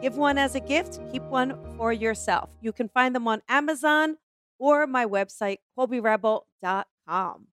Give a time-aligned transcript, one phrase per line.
[0.00, 2.48] Give one as a gift, keep one for yourself.
[2.62, 4.16] You can find them on Amazon
[4.58, 7.46] or my website, colbyrebel.com.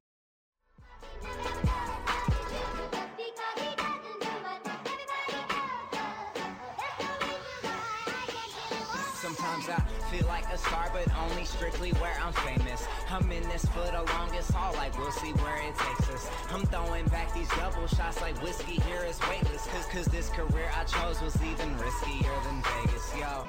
[9.15, 12.66] Sometimes I feel like a star, but only strictly where I'm famous.
[13.09, 16.29] I'm in this for the longest haul, like we'll see where it takes us.
[16.51, 19.65] I'm throwing back these double shots like whiskey here is weightless.
[19.67, 23.47] Cause, cause this career I chose was even riskier than Vegas, yo.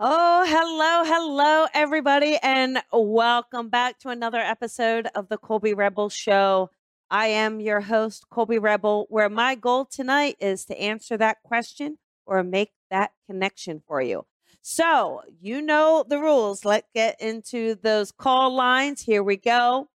[0.00, 6.70] Oh, hello, hello, everybody, and welcome back to another episode of the Colby Rebel Show.
[7.10, 11.98] I am your host, Colby Rebel, where my goal tonight is to answer that question
[12.24, 14.24] or make that connection for you.
[14.68, 16.64] So, you know the rules.
[16.64, 19.02] Let's get into those call lines.
[19.02, 19.90] Here we go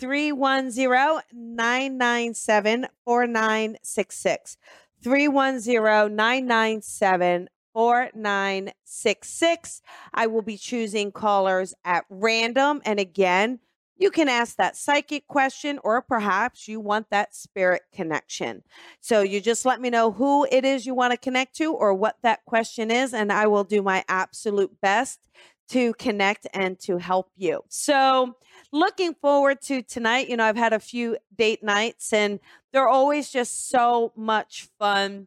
[0.00, 4.56] 310 997 4966.
[5.00, 9.82] 310 997 4966.
[10.12, 12.82] I will be choosing callers at random.
[12.84, 13.60] And again,
[13.98, 18.62] you can ask that psychic question, or perhaps you want that spirit connection.
[19.00, 21.94] So you just let me know who it is you want to connect to or
[21.94, 25.20] what that question is, and I will do my absolute best
[25.68, 27.62] to connect and to help you.
[27.68, 28.36] So,
[28.72, 30.28] looking forward to tonight.
[30.28, 32.38] You know, I've had a few date nights, and
[32.72, 35.26] they're always just so much fun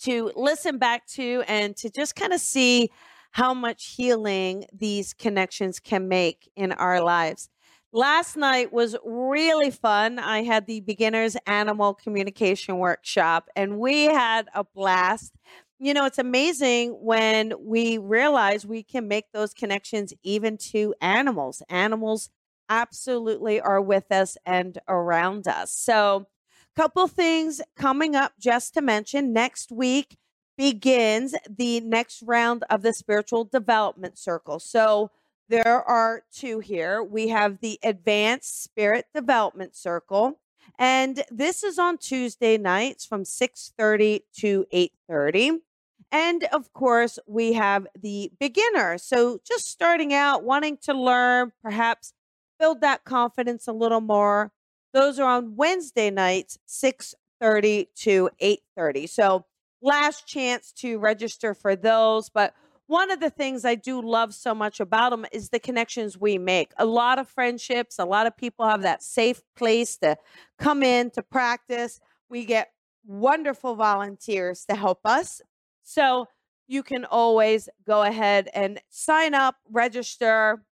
[0.00, 2.90] to listen back to and to just kind of see
[3.32, 7.48] how much healing these connections can make in our lives.
[7.92, 10.18] Last night was really fun.
[10.18, 15.32] I had the beginners animal communication workshop and we had a blast.
[15.78, 21.62] You know, it's amazing when we realize we can make those connections even to animals.
[21.68, 22.28] Animals
[22.68, 25.72] absolutely are with us and around us.
[25.72, 26.26] So,
[26.74, 30.18] couple things coming up just to mention next week
[30.58, 34.58] begins the next round of the spiritual development circle.
[34.58, 35.10] So,
[35.48, 37.02] there are two here.
[37.02, 40.38] We have the Advanced Spirit Development Circle,
[40.78, 45.62] and this is on Tuesday nights from 6:30 to 8:30.
[46.12, 48.98] And of course, we have the beginner.
[48.98, 52.12] So just starting out, wanting to learn, perhaps
[52.58, 54.52] build that confidence a little more.
[54.92, 59.06] Those are on Wednesday nights, 6:30 to 8:30.
[59.06, 59.46] So
[59.82, 62.54] last chance to register for those, but
[62.86, 66.38] one of the things I do love so much about them is the connections we
[66.38, 66.72] make.
[66.78, 70.16] A lot of friendships, a lot of people have that safe place to
[70.58, 72.00] come in to practice.
[72.28, 72.72] We get
[73.04, 75.40] wonderful volunteers to help us.
[75.82, 76.26] So
[76.68, 80.64] you can always go ahead and sign up, register,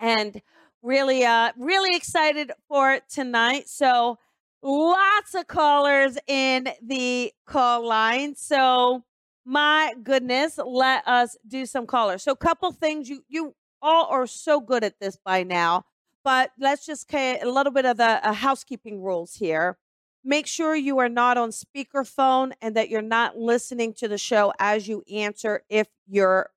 [0.00, 0.40] and
[0.82, 3.68] really uh really excited for tonight.
[3.68, 4.18] So
[4.62, 8.36] lots of callers in the call line.
[8.36, 9.04] So
[9.48, 12.22] my goodness, let us do some callers.
[12.22, 15.84] So, a couple things you you all are so good at this by now,
[16.22, 19.78] but let's just get a little bit of the uh, housekeeping rules here.
[20.22, 24.52] Make sure you are not on speakerphone and that you're not listening to the show
[24.58, 26.50] as you answer if your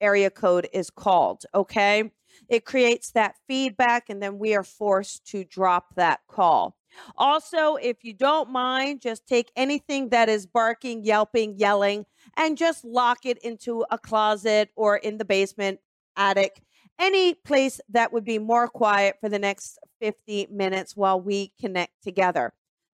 [0.00, 1.42] area code is called.
[1.52, 2.12] Okay.
[2.48, 6.77] It creates that feedback, and then we are forced to drop that call.
[7.16, 12.06] Also, if you don't mind, just take anything that is barking, yelping, yelling,
[12.36, 15.80] and just lock it into a closet or in the basement,
[16.16, 16.62] attic,
[16.98, 22.02] any place that would be more quiet for the next 50 minutes while we connect
[22.02, 22.52] together.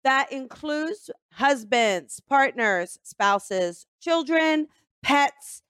[0.04, 4.68] That includes husbands, partners, spouses, children,
[5.04, 5.62] pets,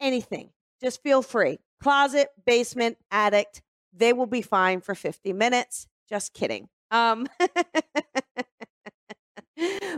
[0.00, 0.50] anything.
[0.80, 1.58] Just feel free.
[1.82, 3.62] Closet, basement, attic,
[3.92, 5.88] they will be fine for 50 minutes.
[6.08, 6.68] Just kidding.
[6.96, 7.26] Um,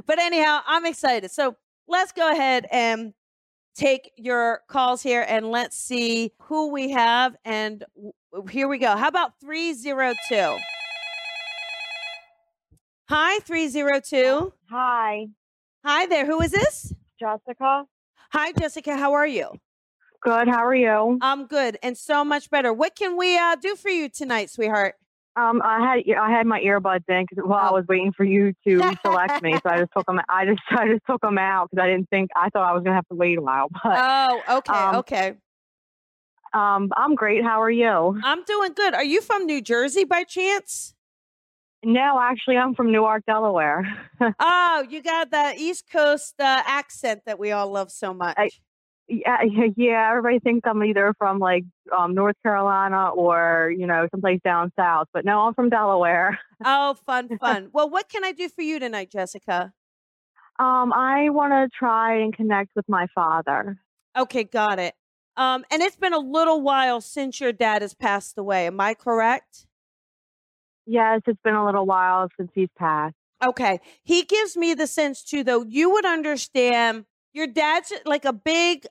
[0.06, 1.30] but anyhow, I'm excited.
[1.30, 1.56] So
[1.86, 3.12] let's go ahead and
[3.74, 7.36] take your calls here and let's see who we have.
[7.44, 7.84] And
[8.50, 8.96] here we go.
[8.96, 10.56] How about 302?
[13.08, 14.52] Hi, 302.
[14.70, 15.28] Hi,
[15.84, 16.26] Hi there.
[16.26, 16.92] Who is this?
[17.18, 17.84] Jessica.
[18.32, 18.96] Hi, Jessica.
[18.96, 19.52] How are you?
[20.20, 20.48] Good.
[20.48, 21.18] How are you?
[21.22, 22.72] I'm good and so much better.
[22.72, 24.96] What can we uh, do for you tonight, sweetheart?
[25.38, 27.74] Um, I had I had my earbuds in because while I Oh.
[27.74, 30.20] was waiting for you to select me, so I just took them.
[30.28, 32.82] I just I just took them out because I didn't think I thought I was
[32.82, 33.68] gonna have to wait a while.
[33.84, 35.34] But Oh, okay, um, okay.
[36.52, 37.44] um, I'm great.
[37.44, 38.20] How are you?
[38.24, 38.94] I'm doing good.
[38.94, 40.94] Are you from New Jersey by chance?
[41.84, 43.86] No, actually, I'm from Newark, Delaware.
[44.40, 48.60] Oh, you got that East Coast uh, accent that we all love so much.
[49.08, 49.42] Yeah,
[49.76, 50.10] yeah.
[50.10, 51.64] Everybody thinks I'm either from like
[51.96, 56.38] um, North Carolina or you know someplace down south, but no, I'm from Delaware.
[56.64, 57.70] oh, fun, fun.
[57.72, 59.72] well, what can I do for you tonight, Jessica?
[60.58, 63.78] Um, I want to try and connect with my father.
[64.16, 64.94] Okay, got it.
[65.36, 68.66] Um, and it's been a little while since your dad has passed away.
[68.66, 69.66] Am I correct?
[70.84, 73.14] Yes, it's been a little while since he's passed.
[73.46, 73.78] Okay.
[74.02, 78.86] He gives me the sense too, though, you would understand your dad's like a big,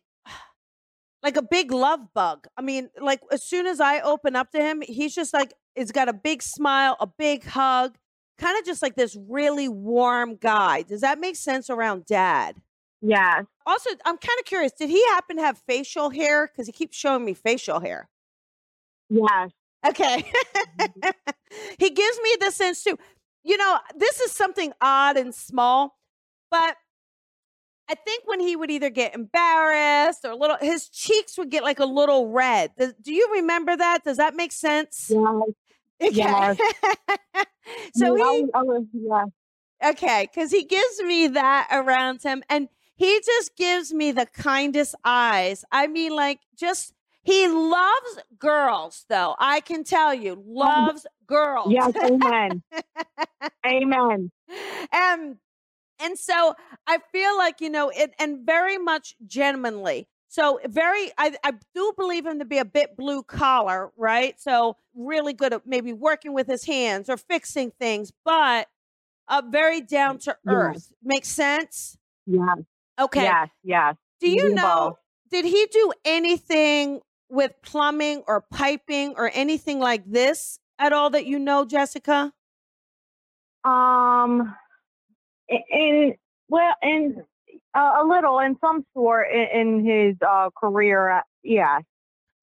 [1.28, 2.48] like a big love bug.
[2.56, 5.92] I mean, like as soon as I open up to him, he's just like, it's
[5.92, 7.98] got a big smile, a big hug,
[8.38, 10.84] kind of just like this really warm guy.
[10.84, 12.62] Does that make sense around dad?
[13.02, 13.42] Yeah.
[13.66, 16.48] Also, I'm kind of curious, did he happen to have facial hair?
[16.48, 18.08] Because he keeps showing me facial hair.
[19.10, 19.52] Yes.
[19.86, 20.24] Okay.
[20.80, 21.10] Mm-hmm.
[21.78, 22.98] he gives me the sense too.
[23.44, 25.98] You know, this is something odd and small,
[26.50, 26.78] but
[27.89, 31.63] I think when he would either get embarrassed or a little, his cheeks would get
[31.63, 32.72] like a little red.
[32.78, 34.04] Does, do you remember that?
[34.04, 35.10] Does that make sense?
[35.10, 35.42] Yes.
[36.00, 36.57] Yes.
[37.95, 39.25] so Yeah, he, I was- yeah.
[39.89, 44.94] okay, because he gives me that around him and he just gives me the kindest
[45.04, 45.66] eyes.
[45.72, 46.94] I mean, like, just
[47.24, 49.36] he loves girls, though.
[49.40, 51.72] I can tell you, oh, loves girls.
[51.72, 51.94] Yes.
[51.95, 52.62] Amen.
[53.66, 54.31] amen.
[54.92, 55.38] and
[56.00, 56.56] and so
[56.88, 60.08] I feel like you know it, and very much genuinely.
[60.30, 64.40] So very, I, I do believe him to be a bit blue collar, right?
[64.40, 68.68] So really good at maybe working with his hands or fixing things, but
[69.30, 70.54] uh, very down to Yes.
[70.54, 70.94] earth.
[71.02, 71.98] Makes sense?
[72.26, 72.58] Yes.
[73.00, 73.24] Okay.
[73.24, 73.50] Yes.
[73.64, 73.96] Yes.
[74.20, 74.98] Do you know?
[75.32, 81.26] Did he do anything with plumbing or piping or anything like this at all that
[81.26, 82.34] you know, Jessica?
[83.64, 84.56] Um,
[85.50, 86.16] in
[86.50, 87.24] well, in
[87.74, 89.48] uh, a little, in some sort, in,
[89.82, 91.10] in his uh, career.
[91.10, 91.84] Uh, yes.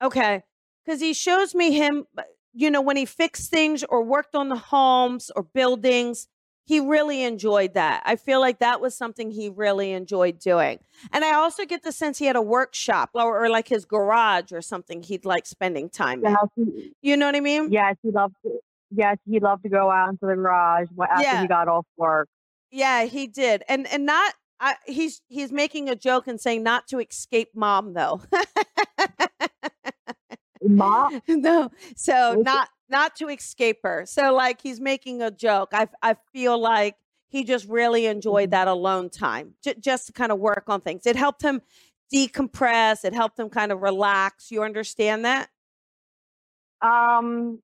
[0.03, 0.43] Okay.
[0.85, 2.23] Because he shows me him, uh,
[2.53, 6.29] you know, when he fixed things or worked on the homes or buildings,
[6.67, 8.03] he really enjoyed that.
[8.07, 10.79] I feel like that was something he really enjoyed doing.
[11.13, 14.53] And I also get the sense he had a workshop or, or like his garage
[14.53, 16.37] or something he'd like spending time in.
[16.57, 17.71] He- You know what I mean?
[17.73, 17.97] Yes.
[18.03, 18.35] He loved.
[18.45, 18.59] To,
[18.95, 21.43] yes, he loved to go out into the garage after Yeah.
[21.43, 22.29] he got off work.
[22.75, 23.63] Yeah, he did.
[23.69, 27.95] And and not I, he's he's making a joke and saying not to escape mom
[27.95, 28.21] though.
[30.61, 31.21] Mom.
[31.29, 31.71] no.
[31.97, 34.05] So not not to escape her.
[34.07, 35.69] So like he's making a joke.
[35.73, 36.97] I I feel like
[37.29, 38.53] he just really enjoyed Mhm.
[38.53, 41.07] that alone time j- just to kind of work on things.
[41.07, 41.63] It helped him
[42.13, 43.05] decompress.
[43.05, 44.51] It helped him kind of relax.
[44.51, 45.49] You understand that?
[46.83, 47.61] Um.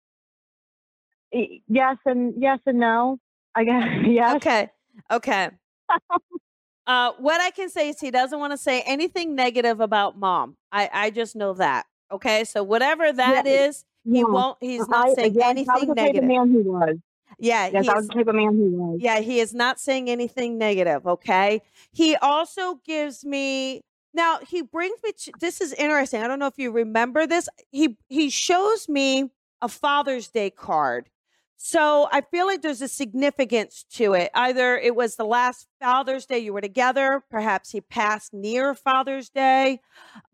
[1.32, 3.18] Yes and yes and no.
[3.56, 4.36] I guess yes.
[4.36, 4.68] Okay.
[5.10, 5.50] Okay.
[6.86, 10.56] uh, what I can say is he doesn't want to say anything negative about mom.
[10.72, 11.86] I, I just know that.
[12.12, 12.44] Okay.
[12.44, 14.24] So whatever that is, he Yeah.
[14.24, 16.24] won't, he's not I, saying anything the type of negative.
[16.24, 16.96] man he was.
[17.38, 17.68] Yeah.
[17.72, 18.98] Yes, I was the type of man he was.
[19.00, 21.06] yeah, he is not saying anything negative.
[21.06, 21.62] Okay.
[21.92, 26.22] He also gives me, now he brings me to, this is interesting.
[26.22, 27.48] I don't know if you remember this.
[27.70, 29.30] He, he shows me
[29.62, 31.08] a Father's Day card.
[31.62, 34.30] So I feel like there's a significance to it.
[34.32, 39.28] Either it was the last Father's Day you were together, perhaps he passed near Father's
[39.28, 39.80] Day,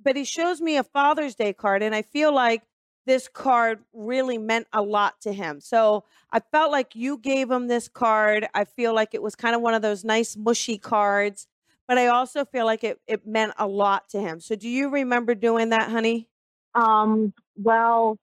[0.01, 2.63] but he shows me a Father's Day card, and I feel like
[3.07, 5.61] this card really meant a lot to him.
[5.61, 8.47] So I felt like you gave him this card.
[8.55, 11.49] I feel like it was kind of one of those nice mushy cards,
[11.89, 14.39] but I also feel like it, it meant a lot to him.
[14.39, 16.29] So do you remember doing that, honey?
[16.77, 18.17] Um, well,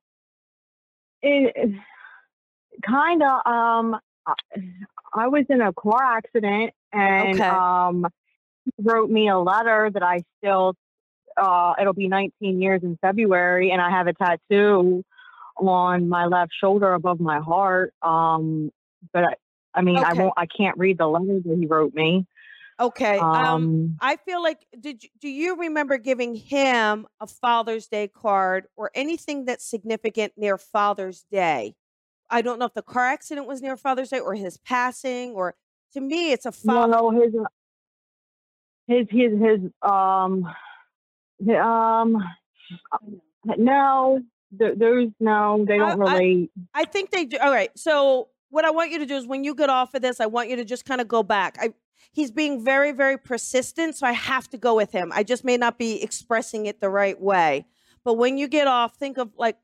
[1.21, 1.75] it
[2.85, 3.45] kind of.
[3.45, 4.33] Um, I-
[5.15, 7.47] I was in a car accident, and Okay.
[7.47, 8.07] um,
[8.79, 10.75] wrote me a letter that I still.
[11.35, 15.03] Uh, it'll be 19 years in February, and I have a tattoo
[15.57, 17.93] on my left shoulder above my heart.
[18.01, 18.71] Um,
[19.11, 19.33] but I,
[19.75, 20.21] I mean, I Okay.
[20.21, 20.33] won't.
[20.37, 22.25] I can't read the letter that he wrote me.
[22.79, 23.19] Okay.
[23.19, 28.07] Um, Um, I feel like did you, do you remember giving him a Father's Day
[28.07, 31.75] card or anything that's significant near Father's Day?
[32.29, 35.55] I don't know if the car accident was near Father's Day or his passing or
[35.93, 36.91] to me it's a father.
[36.91, 37.43] No, his uh,
[38.87, 40.47] his his his um
[41.45, 42.17] hi- um
[43.57, 44.21] no
[44.57, 46.51] th- those no, they don't I- I- relate.
[46.73, 47.37] I think they do.
[47.37, 47.71] All right.
[47.77, 50.25] So what I want you to do is when you get off of this, I
[50.27, 51.57] want you to just kind of go back.
[51.59, 51.73] I
[52.11, 55.11] he's being very, very persistent, so I have to go with him.
[55.13, 57.65] I just may not be expressing it the right way.
[58.03, 59.57] But when you get off, think of like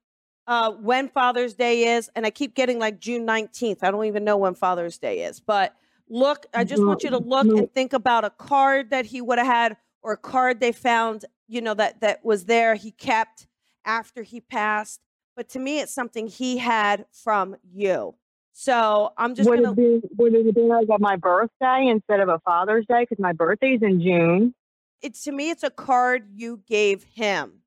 [0.50, 3.84] uh, when Father's Day is, and I keep getting like June 19th.
[3.84, 5.75] I don't even know when Father's Day is, but
[6.10, 9.38] look, I just want you to look and think about a card that he would
[9.38, 13.46] have had or a card they found, you know, that that was there he kept
[13.86, 15.01] after he passed.
[15.36, 18.15] But to me, it's something he had from you.
[18.51, 22.27] So I'm just would gonna it be would it be like my birthday instead of
[22.27, 23.03] a Father's Day?
[23.03, 24.56] Because my birthday's in June.
[25.03, 27.62] it's to me it's a card you gave him.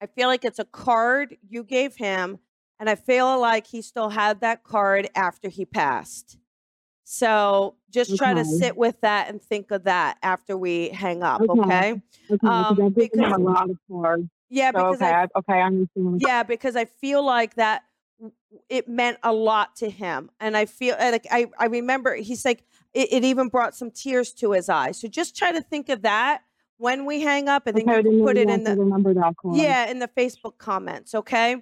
[0.00, 2.38] I feel like it's a card you gave him
[2.78, 6.38] and I feel like he still had that card after he passed.
[7.04, 11.40] So just try to sit with that and think of that after we hang up,
[11.40, 11.60] Okay.
[11.60, 12.02] okay?
[12.30, 14.28] Okay, Um, because- a lot of cards.
[14.48, 16.20] Yeah, So because okay, I I, okay, I understand.
[16.20, 17.84] Yeah, because I feel like that
[18.68, 20.30] it meant a lot to him.
[20.40, 24.32] And I feel like I, I remember he's like, it, it even brought some tears
[24.34, 24.98] to his eyes.
[25.00, 26.42] So just try to think of that
[26.78, 28.76] when we hang up and then okay, you put it in the,
[29.54, 31.56] yeah, in the Facebook comments, okay?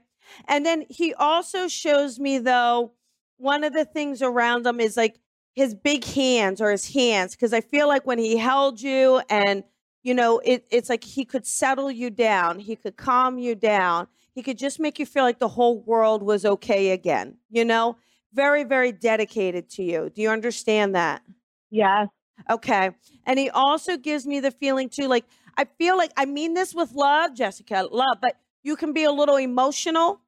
[0.48, 2.92] And then he also shows me though
[3.36, 5.20] one of the things around him is like
[5.54, 9.62] his big hands or his hands because I feel like when he held you and
[10.02, 14.08] you know it it's like he could settle you down, he could calm you down.
[14.34, 17.96] He could just make you feel like the whole world was okay again, you know?
[18.32, 20.10] Very very dedicated to you.
[20.12, 21.22] Do you understand that?
[21.70, 22.08] Yes.
[22.50, 22.90] Okay.
[23.26, 25.24] And he also gives me the feeling too, like
[25.56, 29.12] I feel like I mean this with love, Jessica, love, but you can be a
[29.12, 30.20] little emotional.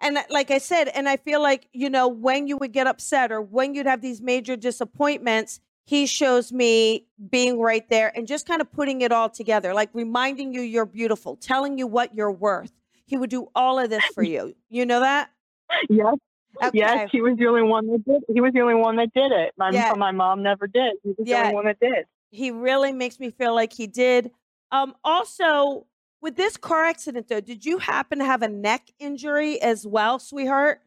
[0.00, 2.86] And uh, like I said, and I feel like, you know, when you would get
[2.86, 8.26] upset or when you'd have these major disappointments, he shows me being right there and
[8.26, 12.14] just kind of putting it all together, like reminding you you're beautiful, telling you what
[12.14, 12.72] you're worth.
[13.06, 14.54] He would do all of this for you.
[14.68, 15.30] You know that?
[15.88, 16.14] Yes.
[16.62, 16.70] Okay.
[16.78, 18.22] Yes, he was the only one that did.
[18.32, 19.52] He was the only one that did it.
[19.56, 19.92] My Yeah.
[19.96, 20.94] my mom never did.
[21.02, 21.42] He was the Yeah.
[21.42, 22.06] only one that did.
[22.32, 24.30] he really makes me feel like he did.
[24.70, 25.86] Um, also,
[26.20, 30.18] with this car accident, though, did you happen to have a neck injury as well,
[30.20, 30.80] sweetheart?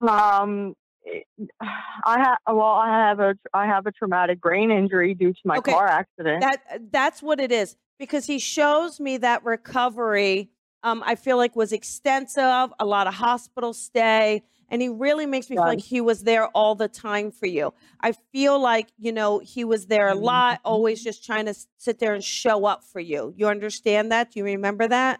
[0.00, 0.74] Um,
[1.60, 5.58] I have well, I have a I have a traumatic brain injury due to my
[5.58, 6.40] Okay, car accident.
[6.40, 10.50] That that's what it is because he shows me that recovery.
[10.86, 15.50] Um, I feel like was extensive, a lot of hospital stay, and he really makes
[15.50, 17.74] me feel like he was there all the time for you.
[18.00, 20.68] I feel like you know he was there a lot, Mm-hmm.
[20.72, 23.34] always just trying to sit there and show up for you.
[23.36, 24.30] You understand that?
[24.30, 25.18] Do you remember that?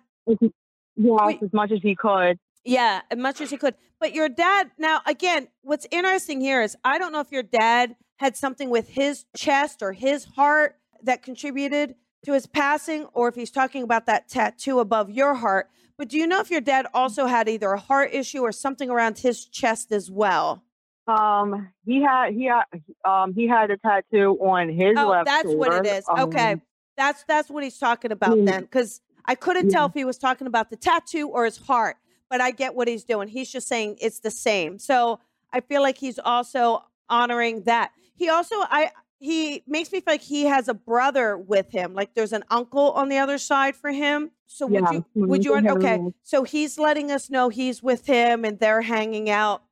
[0.97, 1.43] Wait.
[1.43, 2.39] as much as he could.
[2.65, 3.75] Yeah, as much as he could.
[3.99, 7.97] But your dad, now again, what's interesting here is I don't know if your dad
[8.19, 11.97] had something with his chest or his heart that contributed
[12.27, 15.71] to his passing, or if he's talking about that tattoo above your heart.
[15.97, 18.91] But do you know if your dad also had either a heart issue or something
[18.91, 20.63] around his chest as well?
[21.07, 22.65] Um, he had he had
[23.05, 26.05] um he had a tattoo on his Oh, left that's what it is.
[26.05, 26.21] shoulder.
[26.23, 26.27] is.
[26.29, 26.53] Okay.
[26.53, 26.63] Um,
[26.97, 30.47] That's that's what he's talking about then, because I couldn't tell if he was talking
[30.49, 31.97] about the tattoo or his heart,
[32.29, 33.29] but I get what he's doing.
[33.29, 34.79] He's just saying it's the same.
[34.79, 35.21] So
[35.53, 37.93] I feel like he's also honoring that.
[38.17, 42.15] He also I he makes me feel like he has a brother with him, like
[42.15, 44.31] there's an uncle on the other side for him.
[44.47, 46.01] So would Yeah, you would you okay?
[46.23, 49.63] So he's letting us know he's with him and they're hanging out.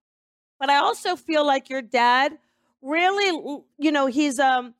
[0.58, 2.38] But I also feel like your dad
[2.80, 4.74] really, you know, he's um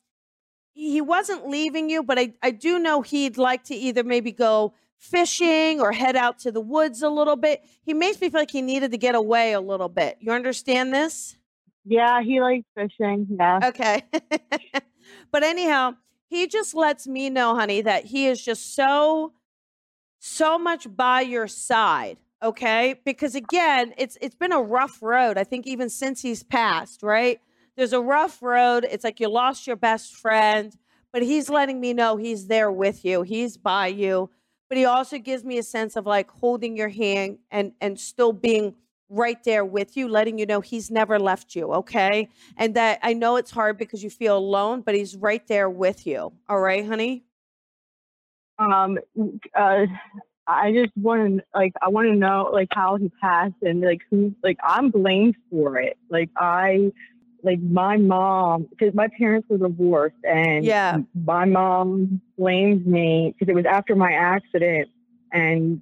[0.73, 4.73] he wasn't leaving you, but I, I do know he'd like to either maybe go
[4.97, 7.63] fishing or head out to the woods a little bit.
[7.83, 10.17] He makes me feel like he needed to get away a little bit.
[10.19, 11.37] You understand this?
[11.85, 13.27] Yeah, he likes fishing.
[13.29, 13.59] Yeah.
[13.63, 14.03] Okay.
[15.31, 15.93] but anyhow,
[16.27, 19.33] he just lets me know, honey, that he is just so,
[20.19, 22.17] so much by your side.
[22.41, 22.99] Okay.
[23.05, 25.37] Because again, it's it's been a rough road.
[25.37, 27.39] I think even since he's passed, right?
[27.77, 28.87] There's a rough road.
[28.89, 30.75] It's like you lost your best friend,
[31.13, 33.21] but he's letting me know he's there with you.
[33.21, 34.29] He's by you.
[34.69, 38.33] But he also gives me a sense of like holding your hand and and still
[38.33, 38.75] being
[39.09, 42.29] right there with you, letting you know he's never left you, okay?
[42.57, 46.07] And that I know it's hard because you feel alone, but he's right there with
[46.07, 46.33] you.
[46.49, 47.23] All right, honey?
[48.57, 48.97] Um,
[49.53, 49.85] uh,
[50.47, 54.01] I just want to like I want to know like how he passed and like
[54.09, 55.97] who like I'm blamed for it.
[56.09, 56.91] Like I
[57.43, 60.97] like my mom because my parents were divorced and Yeah.
[61.13, 64.89] my mom blames me because it was after my accident
[65.31, 65.81] and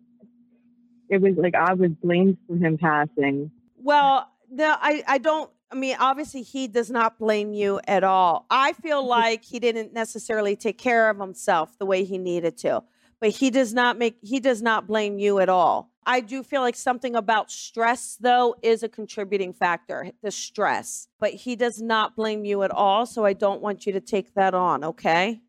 [1.10, 3.52] it was like I was blamed for him passing.
[3.78, 5.50] Well, no, I, I don't.
[5.72, 8.46] I mean, obviously, he does not blame you at all.
[8.50, 9.10] I feel mm-hmm.
[9.10, 12.84] like he didn't necessarily take care of himself the way he needed to.
[13.24, 15.90] but he does not make he does not blame you at all.
[16.06, 21.08] I do feel like something about stress though is a contributing factor, the stress.
[21.22, 24.34] But he does not blame you at all, so I don't want you to take
[24.34, 25.40] that on, okay?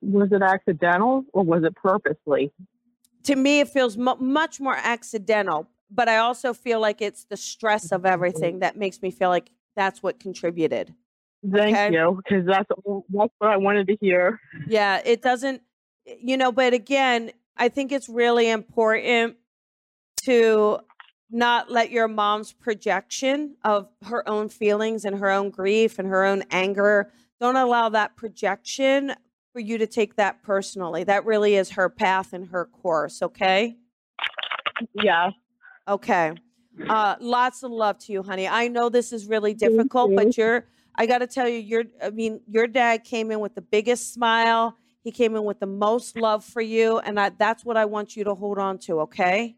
[0.00, 2.50] Was it accidental or was it purposely?
[3.24, 7.36] To me it feels mu much more accidental, but I also feel like it's the
[7.36, 8.12] stress of mm-hmm.
[8.12, 10.94] everything that makes me feel like that's what contributed.
[11.50, 11.92] Thank Okay.
[11.92, 14.40] you, because that's that's what I wanted to hear.
[14.66, 15.62] Yeah, it doesn't,
[16.04, 19.36] you know, but again, I think it's really important
[20.24, 20.80] to
[21.30, 26.24] not let your mom's projection of her own feelings and her own grief and her
[26.24, 27.10] own anger,
[27.40, 29.14] don't allow that projection
[29.52, 31.04] for you to take that personally.
[31.04, 33.76] That really is her path and her course, okay?
[34.94, 35.30] Yeah.
[35.88, 36.32] Okay.
[36.88, 38.46] Uh lots of love to you, honey.
[38.46, 40.16] I know this is really difficult, you.
[40.16, 43.54] but you're I got to tell you you're I mean, your dad came in with
[43.54, 44.76] the biggest smile.
[45.02, 48.16] He came in with the most love for you and I, that's what I want
[48.16, 49.56] you to hold on to, okay?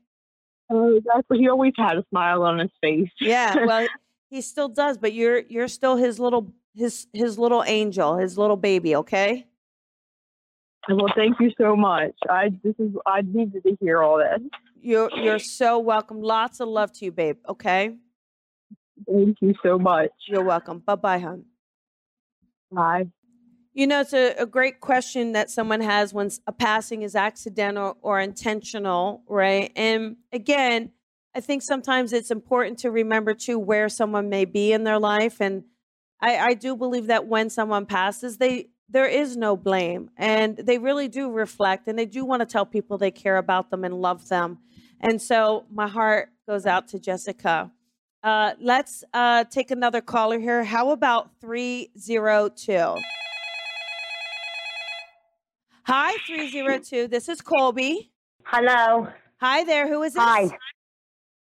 [0.71, 3.11] That's what he always had a smile on his face.
[3.21, 3.87] Yeah, well,
[4.31, 8.57] he still does, but you're you're still his little his his little angel, his little
[8.57, 9.47] baby, okay?
[10.89, 12.13] Well, thank you so much.
[12.29, 14.41] I this is I needed to hear all this.
[14.81, 16.21] You're you're so welcome.
[16.21, 17.97] Lots of love to you, babe, okay?
[19.07, 20.11] Thank you so much.
[20.29, 20.79] You're welcome.
[20.81, 21.45] Bye-bye, hon.
[22.71, 23.09] Bye.
[23.75, 27.97] You know, it's a, a great question that someone has when a passing is accidental
[28.03, 29.73] or intentional, right?
[29.75, 30.91] And again,
[31.35, 35.41] I think sometimes it's important to remember too where someone may be in their life.
[35.41, 35.65] And
[36.21, 40.79] I, I do believe that when someone passes, they there is no blame, and they
[40.79, 43.95] really do reflect, and they do want to tell people they care about them and
[43.95, 44.59] love them.
[45.01, 47.73] And so my heart goes out to Jessica.
[48.23, 50.63] Uh, let's uh, take another caller here.
[50.63, 52.97] How about 302?
[55.85, 57.09] Hi, 302.
[57.09, 58.13] This is Colby.
[58.45, 59.09] Hello.
[59.39, 59.89] Hi there.
[59.89, 60.23] Who is this?
[60.23, 60.51] Hi.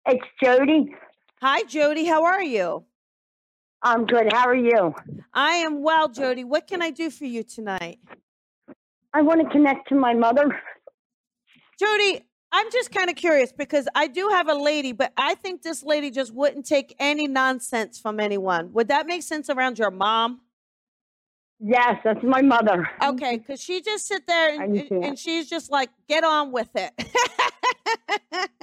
[0.08, 0.94] It's Jody.
[1.42, 2.06] Hi, Jody.
[2.06, 2.84] How are you?
[3.82, 4.32] I'm good.
[4.34, 4.94] How are you?
[5.34, 6.44] I am well, Jody.
[6.44, 8.00] What can I do for you tonight?
[9.14, 10.60] I want to connect to my mother.
[11.80, 15.62] Jody, I'm just kind of curious because I do have a lady, but I think
[15.62, 18.74] this lady just wouldn't take any nonsense from anyone.
[18.74, 20.42] Would that make sense around your mom?
[21.62, 22.90] Yes, that's my mother.
[23.04, 25.06] Okay, because she just sit there and, I and, understand.
[25.06, 26.92] and she's just like, get on with it.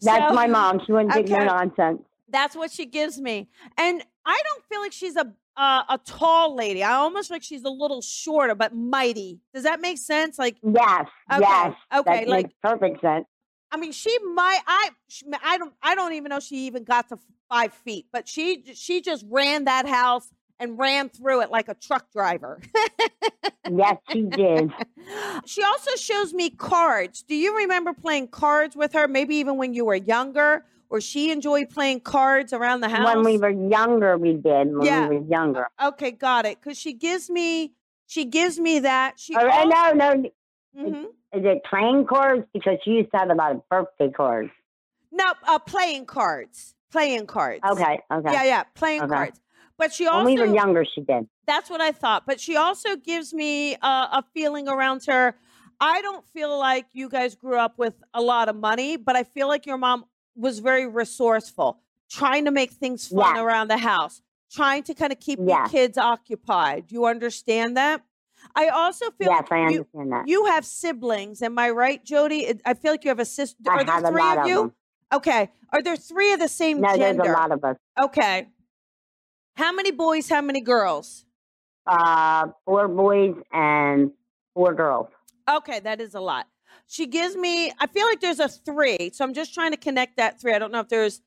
[0.00, 0.80] That's So- my mom.
[0.86, 1.38] She wouldn't take okay.
[1.38, 2.02] no nonsense.
[2.32, 3.48] That's what she gives me.
[3.76, 6.82] And I don't feel like she's a uh, a tall lady.
[6.82, 9.38] I almost feel like she's a little shorter but mighty.
[9.52, 10.38] Does that make sense?
[10.38, 11.06] Like Yes.
[11.30, 11.74] Okay, Yes.
[11.94, 13.26] okay, That like- makes perfect sense.
[13.70, 14.60] I mean, she might.
[14.66, 15.72] I sh- I don't.
[15.82, 17.18] I don't even know she even got to
[17.48, 18.06] five feet.
[18.12, 20.28] But she she just ran that house
[20.60, 22.60] and ran through it like a truck driver.
[23.70, 24.72] Yes, she did.
[25.46, 27.22] she also shows me cards.
[27.22, 29.08] Do you remember playing cards with her?
[29.08, 33.06] Maybe even when you were younger, or she enjoyed playing cards around the house.
[33.14, 34.76] When we were younger, we did.
[34.76, 35.08] When Yeah.
[35.08, 35.68] we were younger.
[35.82, 36.58] okay, got it.
[36.60, 37.72] Because she gives me
[38.06, 39.18] she gives me that.
[39.18, 40.30] She Oh, al- no, no.
[40.76, 41.04] Mhm.
[41.32, 42.44] Is it playing cards?
[42.52, 44.50] Because she used to have a lot of birthday cards.
[45.10, 46.74] no uh, playing cards.
[46.90, 47.60] Playing cards.
[47.72, 48.00] Okay.
[48.12, 48.32] Okay.
[48.32, 49.14] Yeah, yeah, playing Okay.
[49.14, 49.40] cards.
[49.78, 50.24] But she also.
[50.26, 51.26] when we were younger, she did.
[51.46, 52.26] That's what I thought.
[52.26, 55.34] But she also gives me a, a feeling around her.
[55.80, 59.24] I don't feel like you guys grew up with a lot of money, but I
[59.24, 60.04] feel like your mom
[60.36, 61.78] was very resourceful,
[62.10, 65.98] trying to make things fun around the house, trying to kind of keep your kids
[65.98, 66.86] occupied.
[66.88, 68.02] Do you understand that?
[68.56, 70.24] I also feel Yes, I you, that.
[70.26, 71.42] you have siblings.
[71.42, 72.52] Am I right, Jody?
[72.64, 73.56] I feel like you have a sister.
[73.70, 74.56] I Are there three of of you?
[74.56, 74.72] them.
[75.14, 75.50] Okay.
[75.72, 77.22] Are there three of the same No, gender?
[77.22, 77.76] there's a lot of us.
[78.02, 78.48] Okay.
[79.56, 80.28] How many boys?
[80.28, 81.24] How many girls?
[81.86, 84.10] Uh, four boys and
[84.54, 85.08] four girls.
[85.48, 86.46] Okay, that is a lot.
[86.86, 89.10] She gives me, I feel like there's a three.
[89.12, 90.52] So I'm just trying to connect that three.
[90.54, 91.20] I don't know if there's,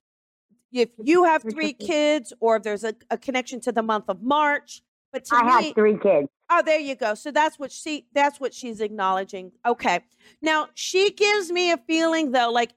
[0.71, 4.21] if you have three kids or if there's a, a connection to the month of
[4.21, 4.81] March.
[5.13, 6.27] But to I me, had three kids.
[6.51, 7.15] oh, there you go.
[7.15, 9.53] So that's what she, that's what she's acknowledging.
[9.65, 10.01] Okay.
[10.41, 12.73] Now she gives me a feeling though, like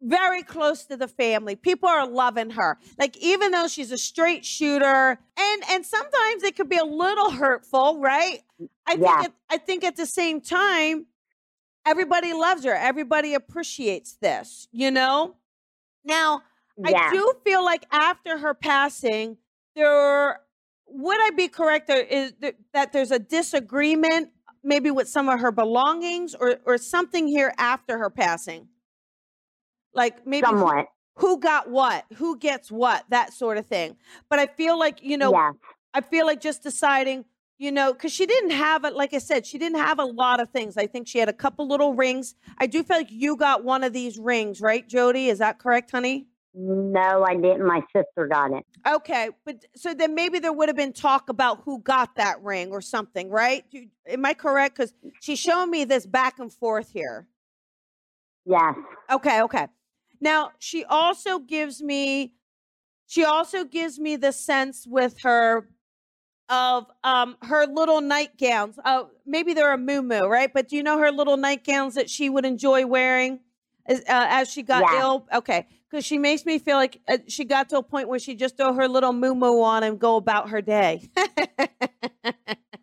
[0.00, 1.56] very close to the family.
[1.56, 2.78] People are loving her.
[2.98, 7.30] Like even though she's a straight shooter and and sometimes it could be a little
[7.30, 8.42] hurtful, right?
[8.86, 9.22] I think Yeah.
[9.24, 11.06] at, I think at the same time
[11.86, 12.74] everybody loves her.
[12.74, 15.36] Everybody appreciates this, you know?
[16.04, 16.42] Now,
[16.84, 19.36] I do feel like after her passing,
[19.76, 20.40] there
[20.86, 24.30] would I be correct there is there, that there's a disagreement
[24.62, 28.68] maybe with some of her belongings or or something here after her passing?
[29.94, 30.86] Like maybe who- Somewhat.
[31.16, 33.96] who got what, who gets what, that sort of thing.
[34.28, 35.52] But I feel like, you know, yeah.
[35.94, 37.24] I feel like just deciding
[37.58, 38.94] you know, because she didn't have it.
[38.94, 40.76] Like I said, she didn't have a lot of things.
[40.76, 42.34] I think she had a couple little rings.
[42.58, 45.28] I do feel like you got one of these rings, right, Jody?
[45.28, 46.26] Is that correct, honey?
[46.56, 47.66] No, I didn't.
[47.66, 48.64] My sister got it.
[48.86, 52.70] Okay, but so then maybe there would have been talk about who got that ring
[52.70, 53.64] or something, right?
[54.08, 54.76] Am I correct?
[54.76, 57.26] Because she's showing me this back and forth here.
[58.46, 58.74] Yes.
[59.10, 59.66] Okay, okay.
[60.20, 62.34] Now she also gives me,
[63.06, 65.68] she also gives me the sense with her
[66.48, 68.78] of um her little nightgowns.
[68.84, 70.52] Uh, maybe they're a moo moo, right?
[70.52, 73.40] But do you know her little nightgowns that she would enjoy wearing
[73.86, 75.00] as, uh, as she got Yeah.
[75.00, 75.26] ill?
[75.32, 78.34] Okay, because she makes me feel like uh, she got to a point where she
[78.34, 81.08] just throw her little moo moo on and go about her day.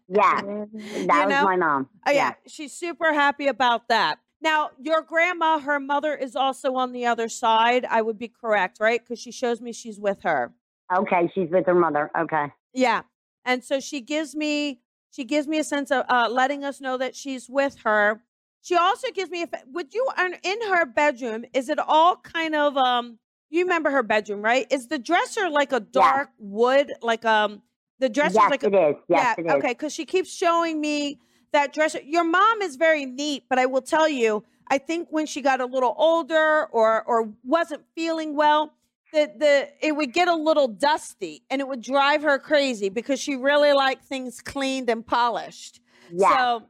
[0.08, 1.44] yeah, That was know?
[1.46, 1.90] my mom.
[2.08, 2.54] Oh, yeah, Yes.
[2.54, 4.20] she's super happy about that.
[4.42, 7.86] Now, your grandma, her mother is also on the other side.
[7.88, 9.00] I would be correct, right?
[9.00, 10.52] Because she shows me she's with her.
[10.94, 12.10] Okay, she's with her mother.
[12.18, 12.46] Okay.
[12.74, 13.04] Yeah,
[13.46, 16.98] and so she gives me she gives me a sense of uh, letting us know
[16.98, 18.22] that she's with her.
[18.62, 19.48] She also gives me a.
[19.74, 20.08] Would you
[20.44, 21.46] in her bedroom?
[21.54, 23.20] Is it all kind of um?
[23.50, 24.66] You remember her bedroom, right?
[24.72, 27.62] Is the dresser like a dark wood, like um?
[28.00, 28.96] The dresser yes, like a, it is.
[29.10, 29.54] Yes, yeah, it is.
[29.54, 31.20] okay, because she keeps showing me
[31.52, 32.00] that dresser.
[32.04, 35.60] Your mom is very neat, but I will tell you, I think when she got
[35.60, 38.74] a little older or or wasn't feeling well,
[39.14, 43.20] the the it would get a little dusty and it would drive her crazy because
[43.20, 45.80] she really liked things cleaned and polished.
[46.12, 46.36] Yeah.
[46.38, 46.64] So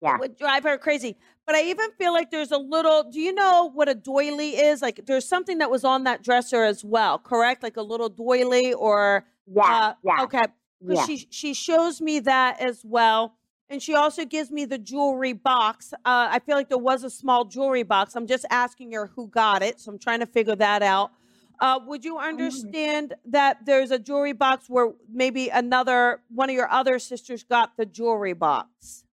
[0.00, 0.14] Yeah.
[0.14, 1.16] it would drive her crazy.
[1.46, 3.04] But I even feel like there's a little.
[3.10, 4.82] Do you know what a doily is?
[4.82, 7.62] Like there's something that was on that dresser as well, correct?
[7.62, 10.20] Like a little doily or yeah, uh, yes.
[10.24, 10.42] okay.
[10.80, 11.06] Yeah.
[11.06, 13.34] she she shows me that as well.
[13.70, 15.92] And she also gives me the jewelry box.
[15.92, 18.14] Uh, I feel like there was a small jewelry box.
[18.16, 19.78] I'm just asking her who got it.
[19.80, 21.12] So I'm trying to figure that out.
[21.60, 26.70] Uh, would you understand that there's a jewelry box where maybe another one of your
[26.70, 29.04] other sisters got the jewelry box?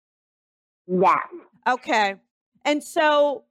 [0.88, 1.18] Yes.
[1.68, 2.16] Okay.
[2.64, 3.46] And so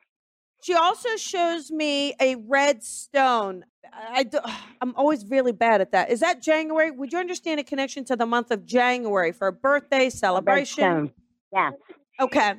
[0.62, 3.64] she also shows me a red stone.
[3.92, 4.26] I,
[4.80, 6.11] I'm always really bad at that.
[6.11, 6.90] Is that January?
[6.90, 11.12] Would you understand a connection to the month of January for a birthday celebration?
[11.52, 11.72] Yes.
[12.20, 12.54] Okay.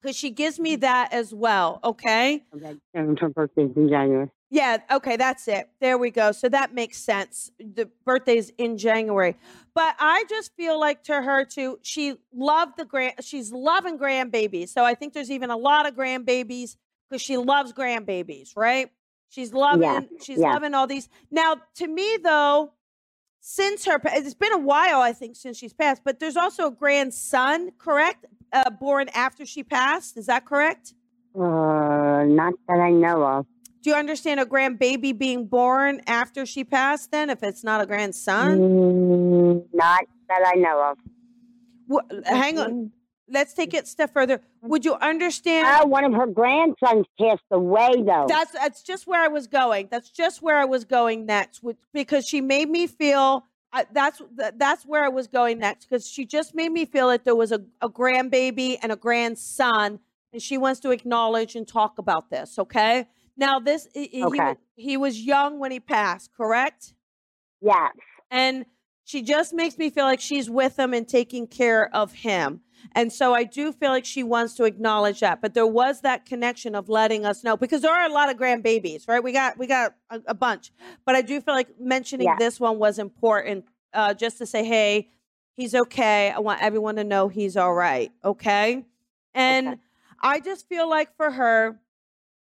[0.00, 1.80] Because she gives me that as well.
[1.84, 2.44] Okay.
[2.52, 3.16] Redstone.
[3.20, 4.30] Her birthday's in January.
[4.52, 5.70] Yeah, okay, that's it.
[5.80, 6.32] There we go.
[6.32, 7.52] So that makes sense.
[7.60, 9.36] The birthday's in January.
[9.74, 14.70] But I just feel like to her too, she loved the grand she's loving grandbabies.
[14.70, 16.76] So I think there's even a lot of grandbabies
[17.08, 18.90] because she loves grandbabies, right?
[19.28, 20.52] She's loving she's yeah.
[20.52, 21.08] loving all these.
[21.30, 22.72] Now, to me though,
[23.40, 26.72] since her it's been a while, I think, since she's passed, but there's also a
[26.72, 28.26] grandson, correct?
[28.52, 30.16] Uh, born after she passed.
[30.16, 30.94] Is that correct?
[31.36, 33.46] Uh, not that I know of.
[33.82, 37.86] Do you understand a grandbaby being born after she passed then if it's not a
[37.86, 38.58] grandson?
[38.58, 40.98] Mm, not that I know of.
[41.88, 42.70] Wha- hang on.
[42.70, 42.86] Mm-hmm.
[43.32, 44.40] Let's take it a step further.
[44.62, 45.68] Would you understand?
[45.80, 48.26] Oh, one of her grandsons passed away, though.
[48.28, 49.86] That's that's just where I was going.
[49.88, 51.62] That's just where I was going next
[51.92, 54.20] because she made me feel I, that's
[54.56, 57.52] that's where I was going next because she just made me feel like there was
[57.52, 60.00] a, a grandbaby and a grandson
[60.32, 63.06] and she wants to acknowledge and talk about this, okay?
[63.40, 64.38] Now this he, he, Okay.
[64.38, 66.94] wa- he was young when he passed, correct?
[67.62, 67.92] yes.
[68.30, 68.64] and
[69.04, 72.60] she just makes me feel like she's with him and taking care of him.
[72.94, 75.42] And so I do feel like she wants to acknowledge that.
[75.42, 78.36] But there was that connection of letting us know because there are a lot of
[78.36, 79.22] grandbabies, right?
[79.22, 80.70] We got we got a, a bunch.
[81.04, 82.36] But I do feel like mentioning Yeah.
[82.38, 85.10] this one was important uh, just to say, hey,
[85.56, 86.30] he's okay.
[86.30, 88.12] I want everyone to know he's all right.
[88.24, 88.84] Okay.
[89.34, 89.80] And Okay.
[90.22, 91.80] I just feel like for her,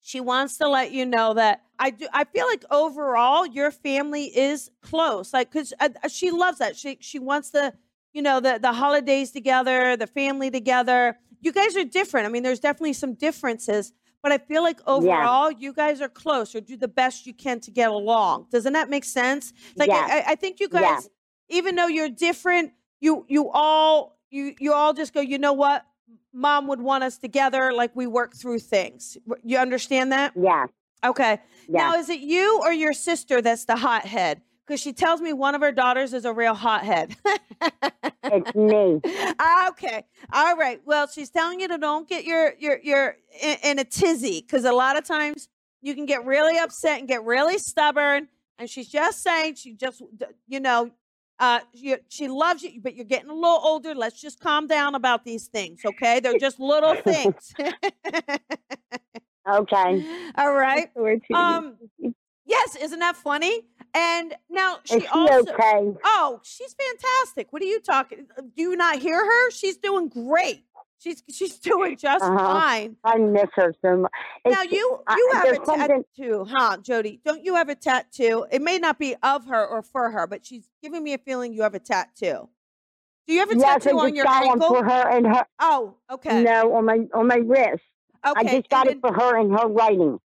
[0.05, 2.05] she wants to let you know that I do.
[2.13, 6.75] I feel like overall your family is close, like because uh, uh, she loves that.
[6.77, 7.73] She she wants the
[8.13, 11.17] you know the the holidays together, the family together.
[11.41, 12.27] You guys are different.
[12.27, 16.53] I mean, there's definitely some differences, but I feel like overall you guys are close
[16.53, 18.45] or do the best you can to get along.
[18.51, 19.53] Doesn't that make sense?
[19.75, 20.05] Like Yeah.
[20.07, 21.09] I, I think you guys,
[21.49, 21.57] Yeah.
[21.57, 25.19] even though you're different, you you all you you all just go.
[25.21, 25.83] You know what?
[26.33, 29.17] Mom would want us together, like we work through things.
[29.43, 30.33] You understand that?
[30.35, 30.65] Yeah.
[31.03, 31.39] Okay.
[31.67, 31.69] Yes.
[31.69, 34.41] Now, is it you or your sister that's the hothead?
[34.65, 37.15] Because she tells me one of her daughters is a real hothead.
[38.23, 38.99] it's me.
[39.39, 40.03] Ah, okay.
[40.33, 40.81] All right.
[40.85, 44.65] Well, she's telling you to don't get your your your in, in a tizzy because
[44.65, 45.49] a lot of times
[45.81, 48.27] you can get really upset and get really stubborn.
[48.57, 50.01] And she's just saying she just
[50.47, 50.91] you know
[51.39, 53.93] uh you, she loves you, but you're getting a little older.
[53.95, 56.19] Let's just calm down about these things, okay?
[56.19, 57.53] They're just little things.
[59.47, 60.03] Okay.
[60.37, 60.85] All right.
[60.85, 61.35] That's the word too.
[61.35, 61.77] Um,
[62.45, 63.61] yes, isn't that funny?
[63.93, 65.93] And now she she also okay?
[66.03, 67.53] Oh, she's fantastic.
[67.53, 68.25] What are you talking?
[68.37, 69.51] Do you not hear her?
[69.51, 70.63] She's doing great.
[70.97, 72.37] She's she's doing just Uh-huh.
[72.37, 72.95] fine.
[73.03, 74.11] I miss her so much.
[74.45, 77.19] Now It's- you I- you have a something- tattoo, huh, Jody?
[77.25, 78.45] Don't you have a tattoo?
[78.51, 81.53] It may not be of her or for her, but she's giving me a feeling
[81.53, 82.49] you have a tattoo.
[83.27, 84.67] Do you have a yes, tattoo I on your got one ankle?
[84.75, 85.45] for her and her.
[85.59, 86.43] Oh, okay.
[86.43, 87.83] No, on my on my wrist.
[88.25, 88.39] Okay.
[88.39, 90.19] I just got then- it for her and her writing.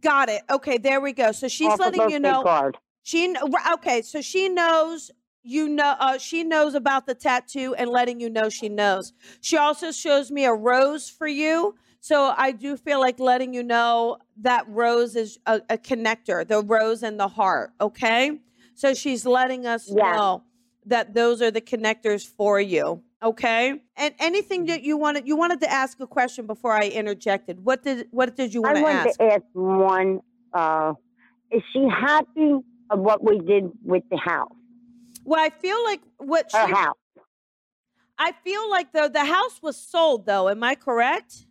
[0.00, 0.42] got it.
[0.50, 1.32] Okay, there we go.
[1.32, 2.76] So she's off letting you know Card.
[3.02, 3.34] She
[3.72, 5.10] okay, so she knows
[5.48, 9.12] you know uh, she knows about the tattoo and letting you know she knows.
[9.40, 11.74] She also shows me a rose for you.
[12.00, 16.62] So I do feel like letting you know that rose is a, a connector, the
[16.62, 17.70] rose and the heart.
[17.80, 18.38] Okay.
[18.74, 20.12] So she's letting us Yeah.
[20.12, 20.42] know
[20.86, 23.02] that those are the connectors for you.
[23.22, 23.82] Okay.
[23.96, 27.64] And anything that you wanted, you wanted to ask a question before I interjected.
[27.64, 29.18] What did what did you want I to wanted ask?
[29.18, 30.20] to ask one.
[30.52, 30.92] Uh,
[31.50, 32.50] is she happy
[32.90, 34.57] of what we did with the house?
[35.28, 36.96] Well, I feel like what she Her house.
[38.18, 40.48] I feel like though the house was sold though.
[40.48, 41.44] Am I correct?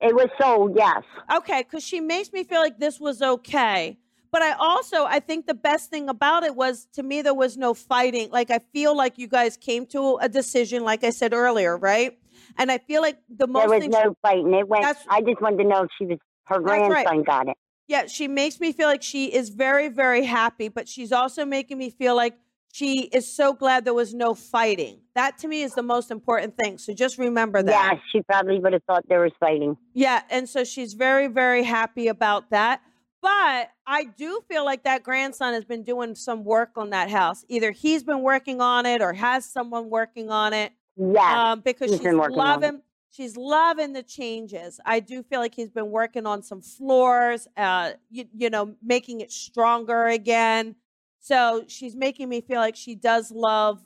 [0.00, 0.72] It was sold.
[0.74, 1.02] Yes.
[1.30, 3.98] Okay, because she makes me feel like this was okay.
[4.32, 7.58] But I also I think the best thing about it was to me there was
[7.58, 8.30] no fighting.
[8.30, 12.18] Like I feel like you guys came to a decision, like I said earlier, right?
[12.56, 14.54] And I feel like the most There was no fighting.
[14.54, 14.96] It went.
[15.10, 16.18] I just wanted to know if she was.
[16.46, 17.04] Her That's right.
[17.04, 17.56] grandson got it.
[17.86, 21.76] yeah, she makes me feel like she is very, very happy, but she's also making
[21.76, 22.34] me feel like
[22.72, 25.00] she is so glad there was no fighting.
[25.14, 26.78] That to me is the most important thing.
[26.78, 27.92] So just remember that.
[27.92, 29.76] Yeah, she probably would have thought there was fighting.
[29.94, 32.82] Yeah, and so she's very, very happy about that.
[33.22, 37.44] But I do feel like that grandson has been doing some work on that house.
[37.48, 40.72] Either he's been working on it or has someone working on it.
[40.96, 41.52] Yeah.
[41.52, 42.50] Um, because he's she's been working on it.
[42.50, 44.80] loving she's loving the changes.
[44.86, 49.20] I do feel like he's been working on some floors, uh, you, you know, making
[49.20, 50.76] it stronger again.
[51.20, 53.80] So she's making me feel like she does love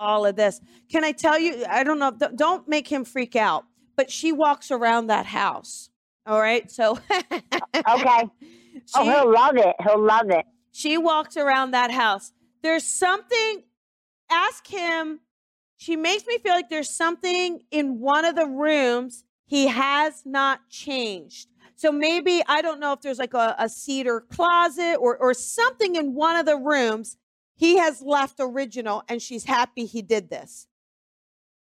[0.00, 0.60] all of this.
[0.90, 1.64] Can I tell you?
[1.68, 2.10] I don't know.
[2.10, 3.64] don't- make him freak out.
[3.96, 5.90] But she walks around that house.
[6.26, 6.70] All right.
[6.70, 6.98] So
[7.32, 7.42] okay.
[7.74, 8.30] oh,
[8.86, 9.74] she- he'll love it.
[9.82, 10.46] He'll love it.
[10.72, 12.32] she walks around that house.
[12.62, 13.64] There's something,
[14.30, 15.20] ask him.
[15.76, 20.68] She makes me feel like there's something in one of the rooms he has not
[20.68, 21.48] changed.
[21.78, 25.94] So maybe, I don't know if there's like a, a cedar closet or, or something
[25.94, 27.16] in one of the rooms
[27.54, 30.66] he has left original and she's happy he did this.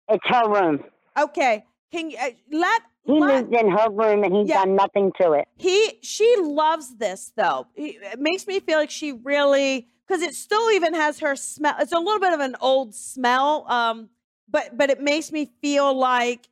[0.07, 0.83] It's her room.
[1.19, 1.65] Okay.
[1.91, 4.63] Can you uh, let, He lived in her room and he's Yeah.
[4.63, 5.49] done nothing to it.
[5.57, 10.33] he she loves this though He- it makes me feel like she really because it
[10.33, 14.09] still even has her smell it's a little bit of an old smell um
[14.47, 16.47] but but it makes me feel like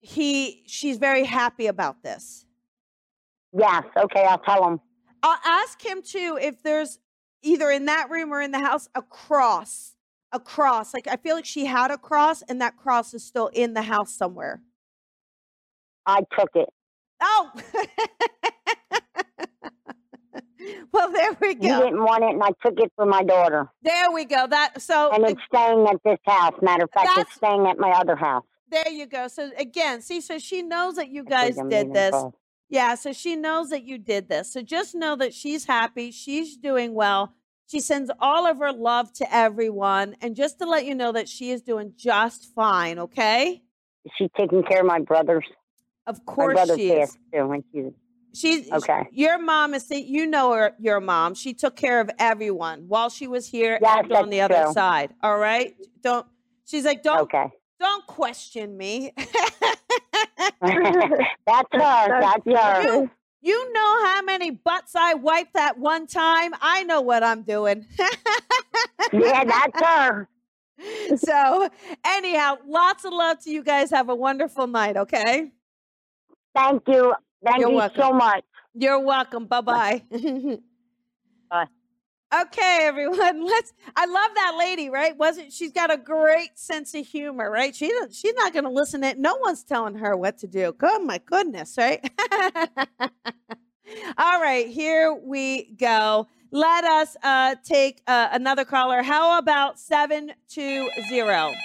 [0.00, 2.45] he she's very happy about this
[3.58, 3.84] Yes.
[3.96, 4.24] Okay.
[4.24, 4.80] I'll tell him.
[5.22, 6.98] i'll ask him too if there's
[7.42, 9.94] either in that room or in the house a cross
[10.32, 13.48] a cross like i feel like she had a cross and that cross is still
[13.48, 14.62] in the house somewhere
[16.06, 16.68] I took it.
[17.20, 17.50] oh
[20.92, 21.66] well there we go.
[21.66, 23.68] You didn't want it, and I took it for my daughter.
[23.82, 24.46] There we go.
[24.46, 26.54] That so And it's staying at this house.
[26.62, 28.44] Matter of fact, it's staying at my other house.
[28.70, 29.28] there you go.
[29.28, 32.06] So again, see, so she knows that you guys did this.
[32.14, 32.36] involved.
[32.68, 34.52] Yeah, so she knows that you did this.
[34.52, 37.32] So just know that she's happy, she's doing well.
[37.68, 41.28] She sends all of her love to everyone, and just to let you know that
[41.28, 42.98] she is doing just fine.
[42.98, 43.62] Okay,
[44.04, 45.44] Is she taking care of my brothers?
[46.06, 47.16] of My course brother she is.
[47.32, 47.92] too, and she's
[48.34, 49.08] She's Okay.
[49.12, 49.90] Your mom is.
[49.90, 50.74] You know her.
[50.78, 51.34] Your mom.
[51.34, 54.72] She took care of everyone while she was here Yes, and on the that's other
[54.74, 55.14] side.
[55.22, 55.74] All right.
[56.02, 56.26] Don't.
[56.66, 57.46] She's like, don't okay.
[57.78, 59.12] Don't question me.
[59.16, 59.32] that's
[61.72, 62.20] her.
[62.20, 62.82] That's her.
[62.82, 63.10] You,
[63.42, 66.52] you know how many butts I wiped that one time?
[66.60, 67.86] I know what I'm doing.
[69.12, 70.28] Yeah, that's her.
[71.16, 71.68] so,
[72.04, 73.90] anyhow, lots of love to you guys.
[73.90, 75.52] Have a wonderful night, okay?
[76.54, 77.14] Thank you.
[77.44, 78.00] Thank You're you welcome.
[78.02, 78.44] so much.
[78.74, 79.46] You're welcome.
[79.46, 80.02] Bye-bye.
[81.50, 81.66] Bye.
[82.34, 83.44] Okay, everyone.
[83.46, 85.16] Let's I love that lady, right?
[85.16, 87.74] Wasn't she's got a great sense of humor, right?
[87.74, 90.74] She she's not going to listen to No one's telling her what to do.
[90.82, 92.08] Oh my goodness, right?
[94.18, 96.26] All right, here we go.
[96.50, 99.02] Let us uh take uh, another caller.
[99.02, 101.56] How about 720?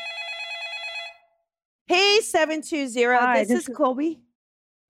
[1.87, 3.39] Hey 720.
[3.39, 4.19] This, this is is- Colby.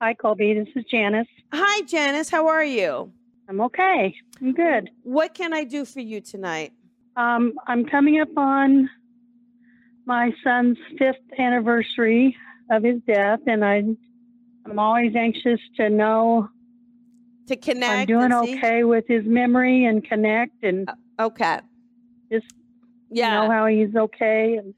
[0.01, 0.53] Hi, Colby.
[0.55, 1.27] This is Janice.
[1.53, 3.13] Hi Janice, how are you?
[3.47, 4.15] I'm okay.
[4.39, 4.89] I'm good.
[5.03, 6.73] What can I do for you tonight?
[7.15, 8.89] Um, I'm coming up on
[10.05, 12.35] my son's fifth anniversary
[12.69, 13.83] of his death, and I,
[14.65, 16.49] I'm always anxious to know
[17.47, 20.63] To connect I'm doing okay with his memory and connect.
[20.63, 21.59] And Okay.
[22.31, 22.47] Just
[23.09, 23.35] Yeah.
[23.35, 24.55] know how he's okay.
[24.55, 24.73] And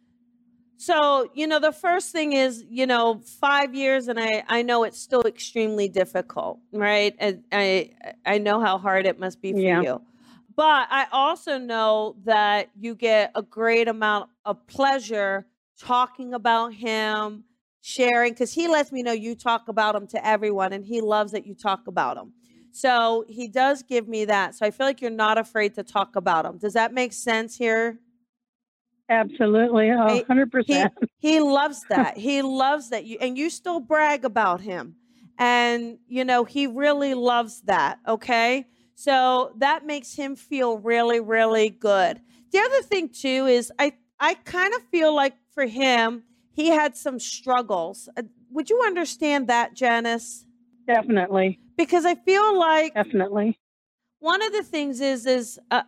[0.84, 4.84] So, you know, the first thing is, you know, five years, and I, I know
[4.84, 7.16] it's still extremely difficult, right?
[7.20, 7.92] And I,
[8.26, 9.82] I know how hard it must be for Yeah.
[9.82, 10.02] you.
[10.58, 15.48] But I also know that you get a great amount of pleasure
[15.80, 17.46] talking about him,
[17.80, 21.32] sharing, because he lets me know you talk about him to everyone, and he loves
[21.32, 22.34] that you talk about him.
[22.74, 24.56] So he does give me that.
[24.56, 26.58] So I feel like you're not afraid to talk about him.
[26.58, 28.00] Does that make sense here?
[29.10, 30.94] Absolutely, hundred he, percent.
[31.20, 32.18] he loves that.
[32.18, 34.96] He loves that you and you still brag about him.
[35.38, 38.68] And you know, he really loves that, okay?
[38.96, 42.22] So that makes him feel really really good.
[42.52, 46.96] The other thing too is I I kind of feel like for him he had
[46.96, 48.10] some struggles.
[48.16, 50.46] Uh, Would you understand that, Janice?
[50.86, 53.58] Definitely, Because I feel like definitely.
[54.20, 55.84] one of the things is is uh,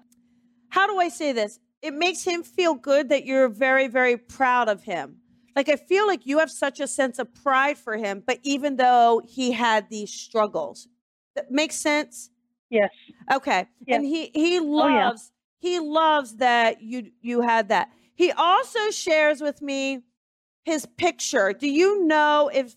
[0.69, 1.59] how do I say this?
[1.85, 5.17] It makes him feel good that you're very very proud of him.
[5.55, 8.75] Like I feel like you have such a sense of pride for him, but even
[8.77, 10.87] though he had these struggles,
[11.35, 12.31] that makes sense.
[12.71, 12.89] Yes,
[13.31, 13.97] Okay, Yeah.
[13.97, 15.05] and he he Oh, yeah.
[15.09, 17.91] loves he loves that you you had that.
[18.15, 20.01] He also shares with me
[20.63, 21.53] his picture.
[21.53, 22.75] Do you know if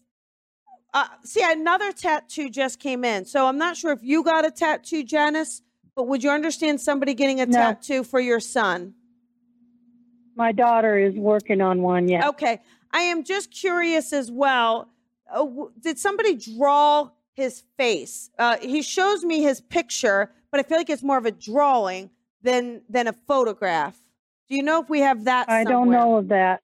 [0.93, 4.51] uh, see another tattoo just came in, so I'm not sure if you got a
[4.51, 5.63] tattoo, Janice.
[5.97, 7.55] But would you understand somebody getting a No.
[7.59, 8.95] tattoo for your son?
[10.39, 12.09] My daughter is working on one.
[12.09, 12.61] Yeah, Okay,
[12.93, 14.89] I am just curious as well.
[15.31, 18.31] Uh, w- did somebody draw his face?
[18.39, 22.09] Uh, he shows me his picture, but I feel like it's more of a drawing
[22.41, 23.99] than than a photograph.
[24.49, 25.51] Do you know if we have that?
[25.51, 26.63] I don't know of that.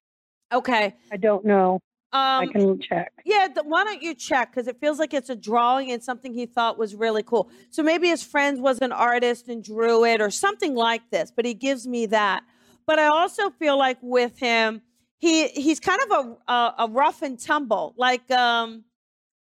[0.52, 0.94] Okay.
[1.12, 1.80] I don't know.
[2.12, 3.12] I Um, can check.
[3.24, 4.52] yeah, th- why don't you check?
[4.52, 7.50] Because it feels like it's a drawing and something he thought was really cool.
[7.70, 11.44] So maybe his friend was an artist and drew it or something like this, but
[11.44, 12.44] he gives me that.
[12.86, 14.82] But I also feel like with him,
[15.18, 18.84] he he's kind of a a, a rough and tumble, like um,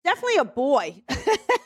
[0.04, 1.02] definitely a boy.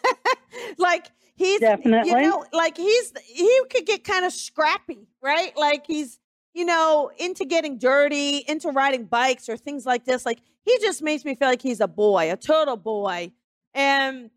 [0.78, 2.10] like he's Definitely.
[2.10, 5.56] you know, like he's he could get kind of scrappy, right?
[5.56, 6.18] Like he's
[6.54, 10.26] you know into getting dirty, into riding bikes or things like this.
[10.26, 13.32] Like he just makes me feel like he's a boy, a total boy,
[13.74, 14.30] and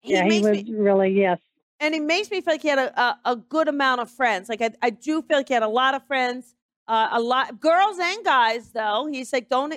[0.00, 1.38] he yeah, he makes was me really yes.
[1.80, 4.48] and it makes me feel like he had a, a, a good amount of friends.
[4.48, 6.54] Like I, I do feel like he had a lot of friends,
[6.88, 8.70] uh, a lot girls and guys.
[8.70, 9.74] Though he's like, don't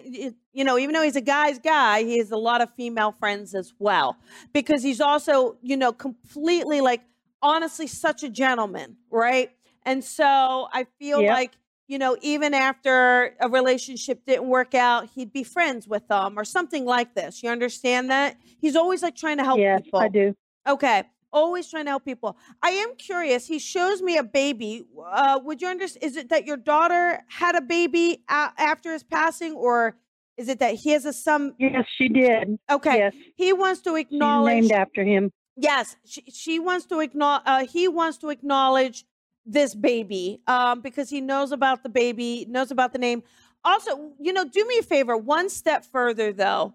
[0.53, 0.77] you know?
[0.77, 4.17] Even though he's a guy's guy, he has a lot of female friends as well
[4.53, 7.01] because he's also you know completely like
[7.41, 9.51] honestly such a gentleman, right?
[9.83, 11.29] And so I feel Yep.
[11.31, 11.51] like
[11.87, 16.43] you know even after a relationship didn't work out, he'd be friends with them or
[16.45, 17.41] something like this.
[17.43, 18.37] You understand that?
[18.59, 19.99] He's always like trying to help yes, people.
[19.99, 20.35] I do.
[20.67, 21.03] Okay.
[21.31, 22.37] Always trying to help people.
[22.63, 23.45] I am curious.
[23.47, 24.85] He shows me a baby.
[25.11, 26.03] Uh, would you understand?
[26.03, 29.95] Is it that your daughter had a baby a- after his passing, or
[30.37, 31.53] is it that he has a son?
[31.59, 32.57] Yes, she did.
[32.71, 32.97] Okay.
[32.97, 34.53] Yes, He wants to she's acknowledge.
[34.55, 35.31] named after him.
[35.55, 37.43] Yes, she, she wants to acknowledge.
[37.45, 39.05] Uh, he wants to acknowledge
[39.45, 43.21] this baby um, because he knows about the baby, knows about the name.
[43.63, 45.17] Also, you know, do me a favor.
[45.17, 46.73] One step further, though,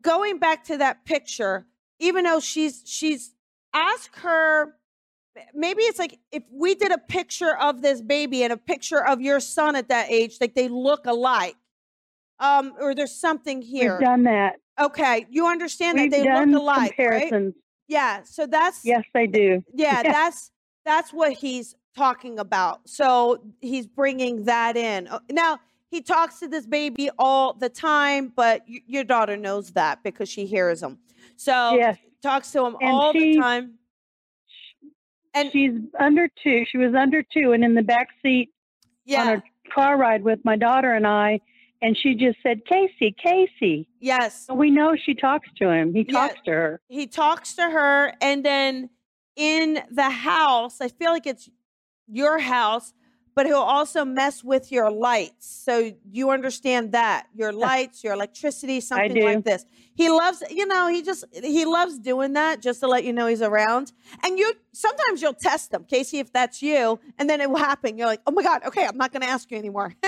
[0.00, 1.66] going back to that picture,
[1.98, 3.34] even though she's she's
[3.74, 4.74] ask her.
[5.54, 9.22] Maybe it's like if we did a picture of this baby and a picture of
[9.22, 11.56] your son at that age, like they look alike,
[12.38, 13.96] um, or there's something here.
[13.98, 14.56] We've done that.
[14.78, 17.22] Okay, you understand We've that they look alike, right?
[17.22, 17.54] comparisons.
[17.88, 19.62] Yeah, so that's Yes, they do.
[19.74, 20.12] yeah, Yeah.
[20.12, 20.50] that's
[20.84, 22.88] that's what he's talking about.
[22.88, 25.08] So he's bringing that in.
[25.08, 29.72] Uh, Now, he talks to this baby all the time, but y- your daughter knows
[29.72, 30.98] that because she hears him.
[31.36, 33.74] So Yes, talks to him And all the time.
[35.34, 36.64] And she's under two.
[36.70, 38.50] She was under two, and in the back seat
[39.04, 39.42] yeah, on a
[39.74, 41.40] car ride with my daughter and I,
[41.80, 44.46] and she just said, "Casey, Casey." yes.
[44.46, 45.94] So we know she talks to him.
[45.94, 46.12] He Yeah.
[46.12, 46.80] talks to her.
[46.88, 48.90] He talks to her and then
[49.36, 51.48] in the house, I feel like it's
[52.06, 52.92] your house,
[53.34, 55.46] but he'll also mess with your lights.
[55.46, 59.64] So you understand that your lights, your electricity, something like this.
[59.94, 63.26] He loves, you know, he just he loves doing that just to let you know
[63.26, 63.92] he's around.
[64.22, 67.98] And you sometimes you'll test him, Casey, if that's you, and then it will happen.
[67.98, 69.94] You're like, oh my god, okay, I'm not going to ask you anymore.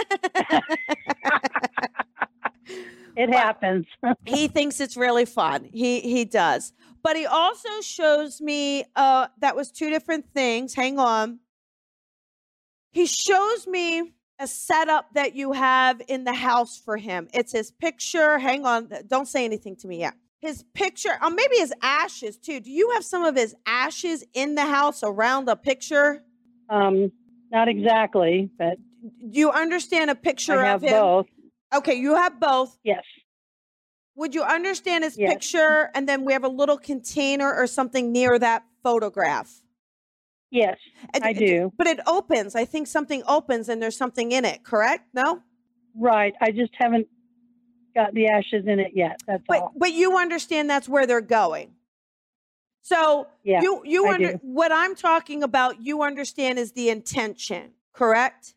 [3.17, 3.87] It happens.
[4.25, 5.65] he thinks it's really fun.
[5.65, 6.73] He he does.
[7.03, 10.75] But he also shows me uh that was two different things.
[10.75, 11.39] Hang on.
[12.95, 17.29] He shows me a setup that you have in the house for him.
[17.35, 18.39] It's his picture.
[18.39, 18.89] Hang on.
[19.09, 20.15] Don't say anything to me yet.
[20.41, 22.61] His picture, or maybe his ashes too.
[22.61, 26.23] Do you have some of his ashes in the house around a picture?
[26.69, 27.11] um,
[27.51, 31.01] Not exactly, but Do you understand a picture I of have him?
[31.03, 31.27] both.
[31.75, 32.79] Okay, you have both.
[32.85, 33.03] Yes.
[34.17, 35.33] Would you understand his Yes.
[35.33, 35.91] picture?
[35.95, 39.51] And then we have a little container or something near that photograph.
[40.55, 40.77] Yes,
[41.21, 41.73] I do.
[41.77, 42.55] But it opens.
[42.55, 45.09] I think something opens and there's something in it, correct?
[45.13, 45.41] No?
[45.97, 46.33] Right.
[46.41, 47.09] I just haven't
[47.93, 49.19] got the ashes in it yet.
[49.27, 49.73] That's But all.
[49.77, 51.73] but you understand that's where they're going.
[52.83, 53.63] So Yeah.
[53.63, 58.55] you you under what I'm talking about, you understand is the intention, correct?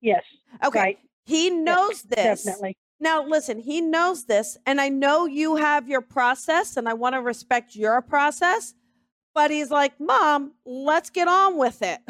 [0.00, 0.24] Yes.
[0.64, 0.80] Okay.
[0.80, 0.98] Right.
[1.24, 2.42] He knows this.
[2.42, 2.76] Definitely.
[2.98, 7.14] Now, listen, he knows this, and I know you have your process, and I want
[7.14, 8.74] to respect your process.
[9.34, 12.00] But he's like, Mom, let's get on with it.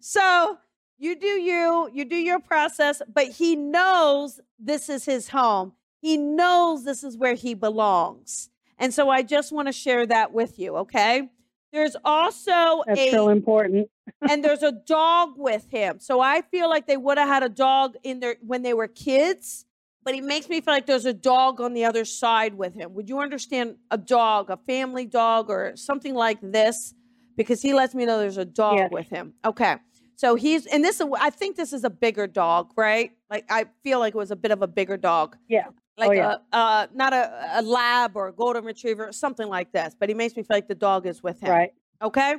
[0.00, 0.58] so
[0.98, 5.72] you do you, you do your process, but he knows this is his home.
[6.00, 8.50] He knows this is where he belongs.
[8.78, 11.28] And so I just want to share that with you, okay?
[11.72, 13.88] There's also That's a so important.
[14.28, 16.00] and there's a dog with him.
[16.00, 18.88] So I feel like they would have had a dog in there when they were
[18.88, 19.66] kids,
[20.04, 22.94] but he makes me feel like there's a dog on the other side with him.
[22.94, 26.94] Would you understand a dog, a family dog, or something like this?
[27.36, 28.90] Because he lets me know there's a dog Yes.
[28.90, 29.34] with him.
[29.44, 29.76] Okay.
[30.16, 33.12] So he's, and this, is- I think this is a bigger dog, right?
[33.30, 35.36] Like I feel like it was a bit of a bigger dog.
[35.48, 35.68] Yeah.
[35.96, 36.36] Like yeah.
[36.52, 39.94] a, uh, not a, a lab or a golden retriever, something like this.
[39.98, 41.50] But he makes me feel like the dog is with him.
[41.50, 41.72] Right.
[42.02, 42.34] Okay.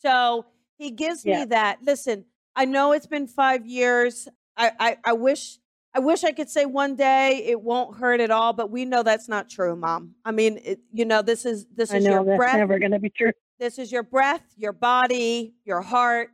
[0.00, 0.46] So
[0.78, 1.40] he gives Yeah.
[1.40, 1.78] me that.
[1.82, 4.28] Listen, I know it's been five years.
[4.56, 5.58] I, I, I wish
[5.94, 9.02] I wish I could say one day it won't hurt at all, but we know
[9.02, 10.14] that's not true, Mom.
[10.24, 12.56] I mean, it, you know, this is this I is know your that's breath.
[12.56, 13.32] never going to be true.
[13.58, 16.30] This is your breath, your body, your heart.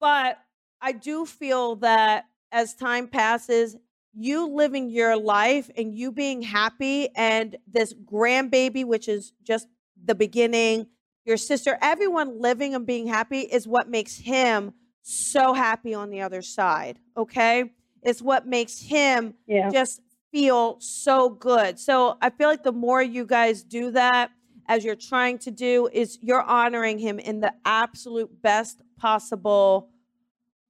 [0.00, 0.38] But
[0.80, 3.76] I do feel that as time passes,
[4.14, 9.68] you living your life and you being happy, and this grandbaby, which is just
[10.04, 10.86] the beginning,
[11.24, 16.20] your sister, everyone living and being happy is what makes him so happy on the
[16.20, 16.98] other side.
[17.16, 17.72] Okay.
[18.02, 19.70] It's what makes him Yeah.
[19.70, 20.00] just
[20.32, 21.78] feel so good.
[21.78, 24.30] So I feel like the more you guys do that,
[24.66, 29.90] as you're trying to do, is you're honoring him in the absolute best possible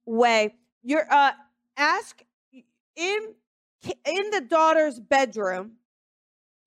[0.05, 0.55] way.
[0.83, 1.31] You're uh
[1.77, 2.23] ask
[2.95, 3.19] in
[4.05, 5.73] in the daughter's bedroom.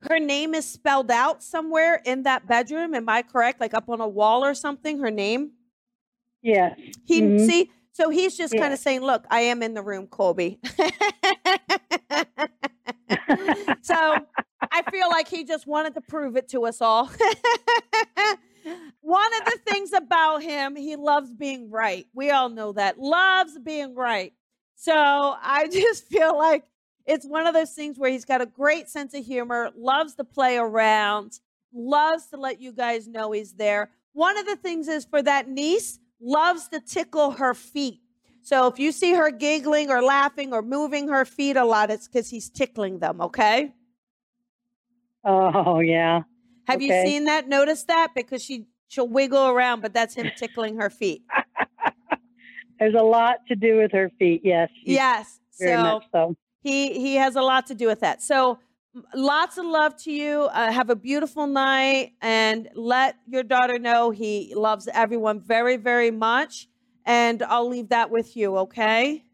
[0.03, 2.95] Her name is spelled out somewhere in that bedroom.
[2.95, 3.61] Am I correct?
[3.61, 4.99] Like up on a wall or something?
[4.99, 5.53] Her name.
[6.43, 6.79] Yes.
[7.05, 7.41] He Mhm.
[7.41, 10.61] see, so he's just kind of saying, "Look, I am in the room, Colby."
[13.81, 14.17] so
[14.71, 17.07] I feel like he just wanted to prove it to us all.
[19.01, 22.07] One of the things about him, he loves being right.
[22.13, 22.99] We all know that.
[22.99, 24.35] Loves being right.
[24.75, 26.65] So I just feel like
[27.07, 30.25] it's one of those things where he's got a great sense of humor, loves to
[30.25, 31.41] play around,
[31.73, 33.91] loves to let you guys know he's there.
[34.13, 38.01] One of the things is for that niece, loves to tickle her feet.
[38.43, 42.07] So if you see her giggling or laughing or moving her feet a lot, it's
[42.07, 43.75] because he's tickling them, okay?
[45.25, 46.23] Oh, yeah.
[46.69, 47.49] Have you seen that?
[47.49, 48.12] Notice that?
[48.14, 51.23] Because she she'll wiggle around, but that's him tickling her feet.
[52.79, 54.43] There's a lot to do with her feet.
[54.45, 54.69] Yes.
[54.85, 55.41] Yes.
[55.59, 56.37] Very So much so.
[56.62, 58.23] he he has a lot to do with that.
[58.23, 58.59] So
[59.15, 60.43] lots of love to you.
[60.53, 66.11] Uh, have a beautiful night, and let your daughter know he loves everyone very very
[66.11, 66.69] much.
[67.05, 68.57] And I'll leave that with you.
[68.59, 69.25] Okay.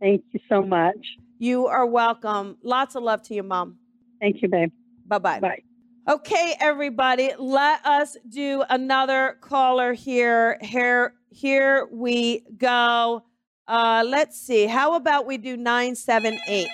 [0.00, 0.96] Thank you so much.
[1.38, 2.58] You are welcome.
[2.62, 3.78] Lots of love to you, mom.
[4.20, 4.70] Thank you, babe.
[5.06, 5.40] Bye bye.
[5.40, 5.62] Bye.
[6.08, 10.58] Okay, everybody, let us do another caller here.
[10.60, 13.22] Here, here we go.
[13.68, 14.66] Uh, let's see.
[14.66, 16.66] How about we do 978?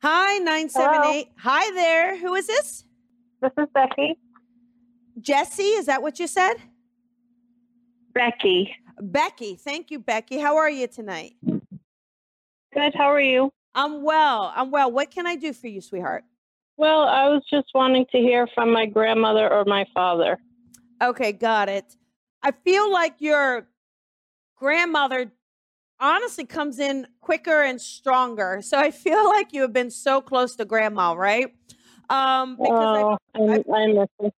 [0.00, 1.28] Hi, 978.
[1.38, 2.16] Hi there.
[2.18, 2.84] Who is this?
[3.42, 4.16] This is Becky.
[5.20, 6.54] Jesse, is that what you said?
[8.14, 8.72] Becky.
[9.00, 9.56] Becky.
[9.56, 10.38] Thank you, Becky.
[10.38, 11.32] How are you tonight?
[11.42, 12.94] Good.
[12.94, 13.50] How are you?
[13.74, 14.52] I'm well.
[14.54, 14.92] I'm well.
[14.92, 16.22] What can I do for you, sweetheart?
[16.76, 20.38] Well, I was just wanting to hear from my grandmother or my father.
[21.02, 21.96] Okay, got it.
[22.40, 23.66] I feel like your
[24.56, 25.32] grandmother
[26.00, 28.60] honestly comes in quicker and stronger.
[28.62, 31.54] So I feel like you have been so close to grandma, right?
[32.10, 34.26] Um, because oh, I, I miss her.
[34.26, 34.30] I,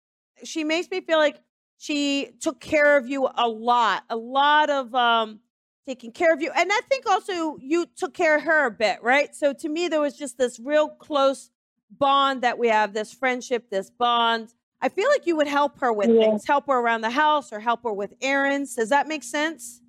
[0.43, 1.41] she makes me feel like
[1.77, 5.39] she took care of you a lot, a lot of um
[5.85, 6.51] taking care of you.
[6.55, 9.35] And I think also you took care of her a bit, right?
[9.35, 11.49] So to me, there was just this real close
[11.89, 14.53] bond that we have, this friendship, this bond.
[14.81, 16.29] I feel like you would help her with Yeah.
[16.29, 18.75] things, help her around the house or help her with errands.
[18.75, 19.81] Does that make sense?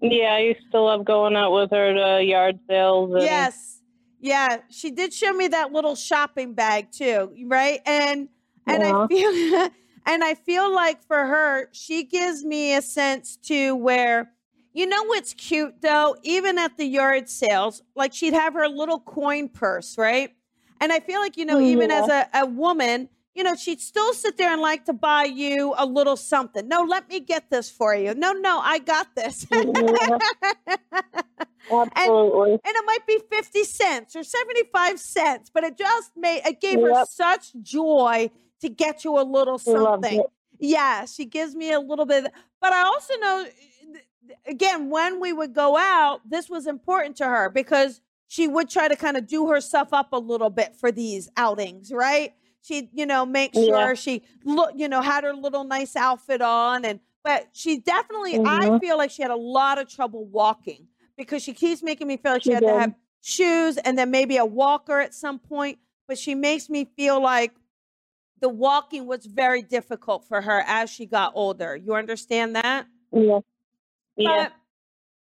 [0.00, 3.12] Yeah, I used to love going out with her to yard sales.
[3.14, 3.82] And, Yes.
[4.20, 7.80] Yeah, she did show me that little shopping bag too, right?
[7.86, 8.28] And
[8.66, 9.70] and I feel
[10.06, 14.32] And I feel like for her, she gives me a sense to where,
[14.72, 16.16] you know what's cute though?
[16.22, 20.30] Even at the yard sales, like she'd have her little coin purse, right?
[20.80, 22.36] And I feel like, you know, even as mm-hmm.
[22.36, 23.08] a, a woman,
[23.40, 26.68] you know, she'd still sit there and like to buy you a little something.
[26.68, 28.12] No, let me get this for you.
[28.12, 29.46] No, no, I got this.
[31.70, 32.52] Absolutely.
[32.52, 36.82] and it might be 50 cents or 75 cents, but it just made it gave
[36.82, 38.30] her such joy
[38.60, 40.22] to get you a little something.
[40.58, 42.30] Yeah, she gives me a little bit.
[42.60, 43.46] But I also know,
[44.46, 48.88] again, when we would go out, this was important to her because she would try
[48.88, 52.34] to kind of do herself up a little bit for these outings, right?
[52.62, 53.94] She'd, you know, make sure Yeah.
[53.94, 58.70] she look, you know, had her little nice outfit on, and but she definitely, I
[58.70, 58.80] Mhm.
[58.80, 62.32] feel like she had a lot of trouble walking because she keeps making me feel
[62.32, 65.78] like she, She had to have shoes and then maybe a walker at some point.
[66.08, 67.52] But she makes me feel like
[68.40, 71.76] the walking was very difficult for her as she got older.
[71.76, 72.86] You understand that?
[73.12, 73.40] Yeah.
[74.16, 74.44] Yeah.
[74.48, 74.52] But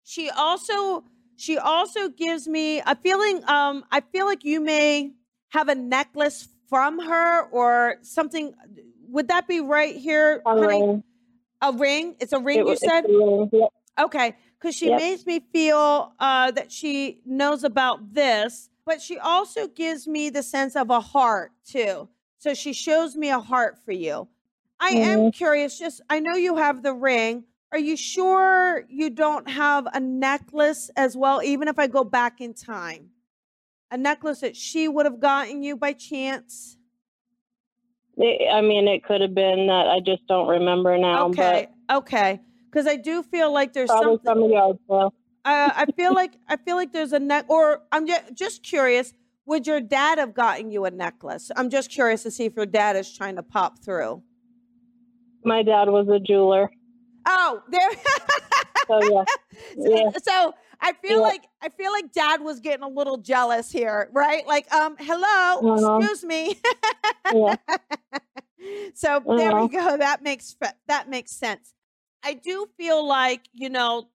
[0.05, 1.05] she also
[1.37, 5.12] she also gives me a feeling um I feel like you may
[5.51, 8.55] have a necklace from her or something
[9.09, 10.81] would that be right here A honey?
[10.81, 11.05] ring.
[11.61, 12.16] A ring?
[12.18, 13.05] It's a ring It you said?
[13.05, 13.51] ring.
[13.53, 13.70] Yep.
[14.01, 14.99] Okay, because she Yep.
[14.99, 20.43] makes me feel uh, that she knows about this, but she also gives me the
[20.43, 22.09] sense of a heart too.
[22.39, 24.29] So she shows me a heart for you.
[24.81, 25.33] I am Mhm.
[25.35, 27.45] curious, just I know you have the ring.
[27.70, 32.41] Are you sure you don't have a necklace as well, even if I go back
[32.41, 33.12] in time?
[33.93, 36.78] A necklace that she would have gotten you by chance?
[38.18, 42.40] I mean, it could have been that I just don't remember now, Okay, okay.
[42.70, 44.32] Because I do feel like there's probably something.
[44.32, 45.14] from a yard sale.
[45.45, 49.12] uh, I feel like I feel like there's a neck, or I'm just, curious.
[49.45, 51.51] Would your dad have gotten you a necklace?
[51.55, 54.22] I'm just curious to see if your dad is trying to pop through.
[55.45, 56.70] My dad was a jeweler,
[57.26, 57.90] Oh, there.
[58.86, 59.24] so yeah.
[59.76, 60.11] Yeah.
[60.22, 61.22] So I feel Yeah.
[61.22, 64.47] like I feel like dad was getting a little jealous here, right?
[64.47, 66.09] Like, um, hello, Uh-huh.
[66.09, 66.57] excuse me.
[67.30, 67.57] Yeah.
[68.95, 69.55] so there Uh-huh.
[69.55, 69.97] we go.
[69.97, 70.57] That makes
[70.89, 71.74] that makes sense.
[72.24, 74.09] I do feel like you know,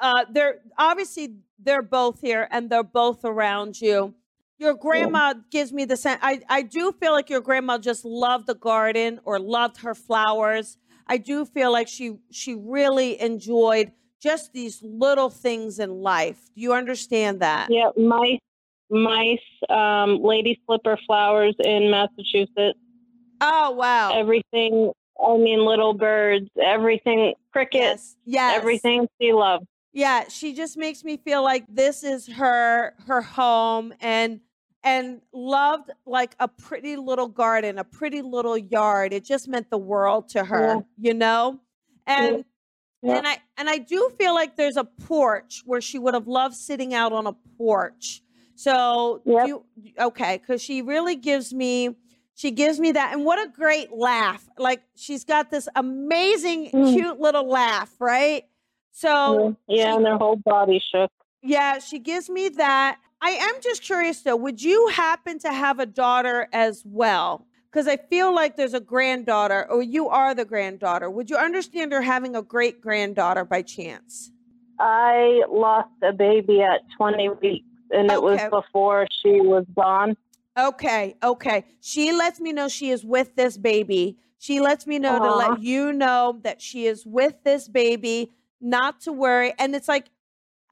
[0.00, 4.14] uh, they're obviously they're both here and they're both around you.
[4.58, 6.20] Your grandma gives me the sense.
[6.22, 10.78] I I do feel like your grandma just loved the garden or loved her flowers.
[11.06, 13.92] I do feel like she she really enjoyed
[14.22, 16.38] just these little things in life.
[16.54, 17.68] Do you understand that?
[17.70, 18.38] Yeah, mice,
[18.90, 22.78] mice, um, lady slipper flowers in Massachusetts.
[23.40, 24.12] Oh wow.
[24.14, 24.92] Everything.
[25.24, 26.48] I mean, little birds.
[26.62, 27.34] Everything.
[27.52, 27.82] Crickets.
[27.82, 28.16] yes.
[28.24, 28.56] Yes.
[28.56, 29.66] Everything she loved.
[29.92, 34.40] yeah she just makes me feel like this is her her home and
[34.84, 39.76] and loved like a pretty little garden a pretty little yard it just meant the
[39.76, 40.80] world to her Yeah.
[40.98, 41.60] you know
[42.06, 42.42] and Yeah.
[43.02, 46.54] And i and i do feel like there's a porch where she would have loved
[46.54, 48.22] sitting out on a porch
[48.54, 49.46] so Yep.
[49.48, 49.64] you
[49.98, 51.96] okay because she really gives me
[52.34, 56.92] she gives me that and what a great laugh like she's got this amazing Mm.
[56.92, 58.44] cute little laugh right
[58.92, 61.10] so yeah, she- and their whole body shook.
[61.42, 62.98] yeah, she gives me that.
[63.22, 67.46] I am just curious though, would you happen to have a daughter as well?
[67.72, 71.08] Because I feel like there's a granddaughter, or you are the granddaughter.
[71.08, 74.30] Would you understand her having a great granddaughter by chance?
[74.78, 80.16] I lost a baby at 20 weeks, and it was before she was born.
[80.58, 81.64] Okay, okay.
[81.80, 84.18] She lets me know she is with this baby.
[84.38, 85.50] She lets me know to uh-huh.
[85.50, 89.54] let you know that she is with this baby, not to worry.
[89.58, 90.10] And it's like,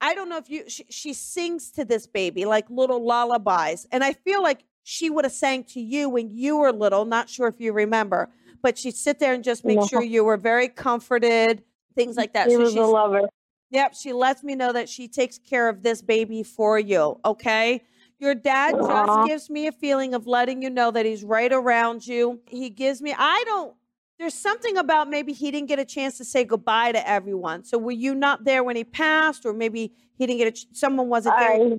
[0.01, 3.87] I don't know if you, she, she sings to this baby like little lullabies.
[3.91, 7.05] And I feel like she would have sang to you when you were little.
[7.05, 8.29] Not sure if you remember,
[8.61, 9.85] but she'd sit there and just make No.
[9.87, 11.63] sure you were very comforted,
[11.95, 12.49] things like that.
[12.49, 13.29] She So was a lover.
[13.71, 17.19] Yep, she lets me know that she takes care of this baby for you.
[17.23, 17.83] Okay.
[18.19, 19.25] Your dad Aw.
[19.25, 22.39] just gives me a feeling of letting you know that he's right around you.
[22.47, 23.73] He gives me, I don't,
[24.19, 27.63] there's something about maybe he didn't get a chance to say goodbye to everyone.
[27.63, 31.07] So were you not there when he passed, or maybe he didn't get a, someone
[31.07, 31.51] wasn't there?
[31.53, 31.77] I,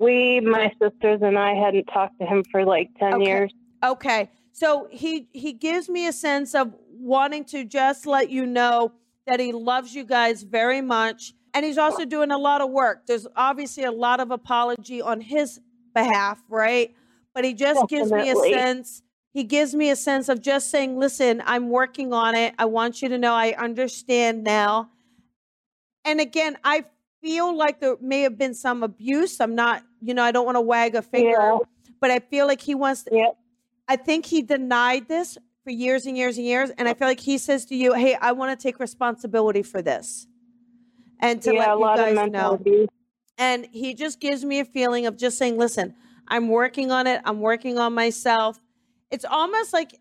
[0.00, 3.24] we, my sisters and I, hadn't talked to him for like 10 Okay.
[3.24, 3.54] years.
[3.84, 4.30] Okay.
[4.52, 8.92] So he he gives me a sense of wanting to just let you know
[9.26, 13.06] that he loves you guys very much and he's also doing a lot of work.
[13.06, 15.60] There's obviously a lot of apology on his
[15.94, 16.94] behalf, right?
[17.34, 20.98] But he just gives me a sense he gives me a sense of just saying,
[20.98, 22.54] "Listen, I'm working on it.
[22.58, 24.90] I want you to know I understand now."
[26.04, 26.86] And again, I
[27.22, 29.40] feel like there may have been some abuse.
[29.40, 31.58] I'm not, you know, I don't want to wag a finger, Yeah.
[32.00, 33.36] but I feel like he wants Yep.
[33.88, 36.70] I think he denied this for years and years and years.
[36.78, 39.82] And I feel like he says to you, Hey, I want to take responsibility for
[39.82, 40.26] this.
[41.20, 42.52] And to yeah, let you guys know.
[42.54, 42.88] abuse.
[43.36, 45.94] And he just gives me a feeling of just saying, listen,
[46.28, 47.20] I'm working on it.
[47.24, 48.60] I'm working on myself.
[49.10, 49.98] It's almost like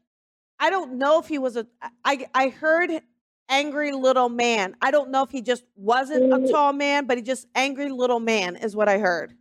[0.60, 1.66] I don't know if he was a
[2.06, 3.02] I I heard
[3.50, 4.76] angry little man.
[4.82, 8.20] I don't know if he just wasn't a tall man, but he just angry little
[8.20, 9.34] man is what I heard.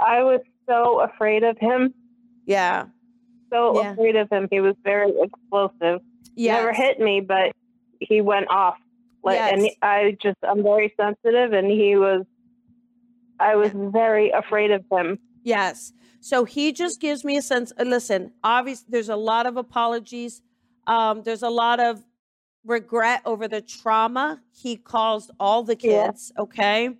[0.00, 1.92] I was so afraid of him.
[2.46, 2.86] Yeah.
[3.52, 3.92] So Yeah.
[3.92, 4.48] afraid of him.
[4.50, 6.00] He was very explosive.
[6.34, 6.56] Yes.
[6.58, 7.52] Never hit me, but
[8.00, 8.76] he went off.
[9.22, 12.24] Like, and I just, I'm very sensitive, and he was.
[13.40, 15.18] I was very afraid of him.
[15.42, 15.92] Yes.
[16.20, 17.72] So he just gives me a sense.
[17.78, 20.42] uh, Listen, obviously, there's a lot of apologies.
[20.86, 22.04] Um, there's a lot of
[22.64, 26.06] regret over the trauma he caused all the Yeah.
[26.08, 26.32] kids.
[26.38, 26.90] Okay.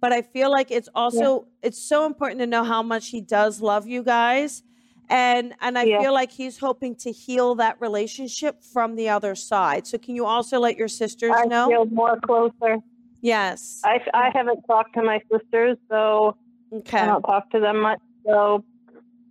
[0.00, 3.60] But I feel like it's also it's so important to know how much he does
[3.60, 4.62] love you guys.
[5.08, 6.02] And and I Yeah.
[6.02, 9.86] feel like he's hoping to heal that relationship from the other side.
[9.86, 11.68] So can you also let your sisters I know?
[11.68, 12.78] feel more closer.
[13.22, 13.80] yes.
[13.84, 16.36] I, I haven't talked to my sisters, so
[16.72, 16.98] Okay.
[16.98, 18.00] I don't talk to them much.
[18.26, 18.64] So,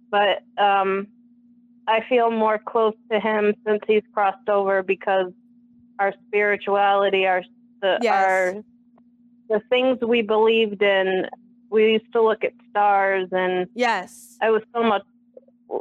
[0.09, 1.07] but um,
[1.87, 5.31] I feel more close to him since he's crossed over because
[5.99, 7.43] our spirituality, our
[7.81, 8.13] the Yes.
[8.25, 8.63] our
[9.49, 11.25] the things we believed in.
[11.69, 14.37] We used to look at stars, and Yes.
[14.41, 15.03] I was so much,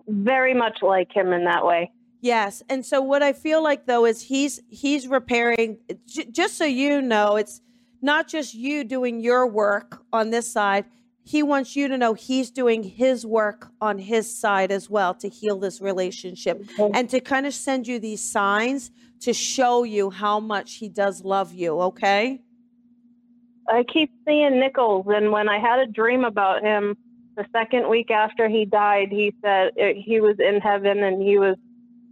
[0.09, 1.93] very much like him in that way.
[2.21, 2.62] Yes.
[2.69, 7.03] And so what I feel like though is he's he's repairing j- just so you
[7.03, 7.61] know it's
[8.01, 10.87] not just you doing your work on this side.
[11.27, 15.29] He wants you to know he's doing his work on his side as well to
[15.29, 20.39] heal this relationship and to kind of send you these signs to show you how
[20.39, 22.43] much he does love you, okay?
[23.66, 26.95] I keep seeing nickels, and when I had a dream about him,
[27.37, 31.39] the second week after he died, he said uh, he was in heaven and he
[31.39, 31.57] was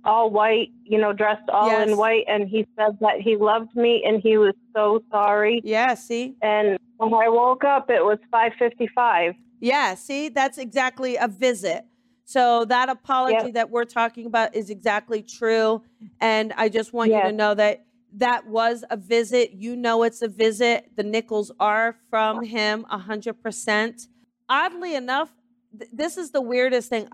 [0.04, 1.88] all white, you know, dressed all Yes.
[1.90, 5.60] in white, and he said that he loved me and he was so sorry.
[5.62, 6.34] Yeah, see?
[6.42, 6.78] And
[7.10, 9.34] when I woke up, it was 5:55.
[9.60, 11.84] Yeah, see, that's exactly a visit.
[12.24, 15.82] So that apology that we're talking about is exactly true.
[16.20, 17.84] And I just want you to know that
[18.14, 19.52] that was a visit.
[19.52, 20.90] You know it's a visit.
[20.96, 24.08] The nickels are from him 100%.
[24.48, 25.30] Oddly enough,
[25.78, 27.08] th- this is the weirdest thing.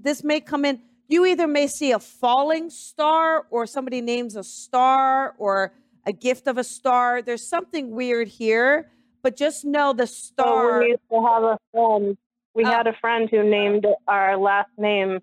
[0.00, 0.80] This may come in.
[1.08, 5.72] You either may see a falling star or somebody names a star or
[6.06, 7.22] a gift of a star.
[7.22, 8.90] There's something weird here,
[9.22, 10.80] but just know the So star.
[10.80, 12.16] we used to have a friend.
[12.54, 12.70] We Oh.
[12.70, 15.20] had a friend who named our last name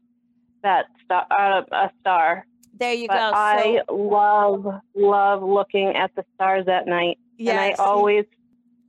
[0.63, 2.45] that star, uh, a star.
[2.77, 3.31] There you But go.
[3.37, 4.65] I so, love,
[4.95, 7.17] love looking at the stars at night.
[7.39, 8.25] and I yes, always,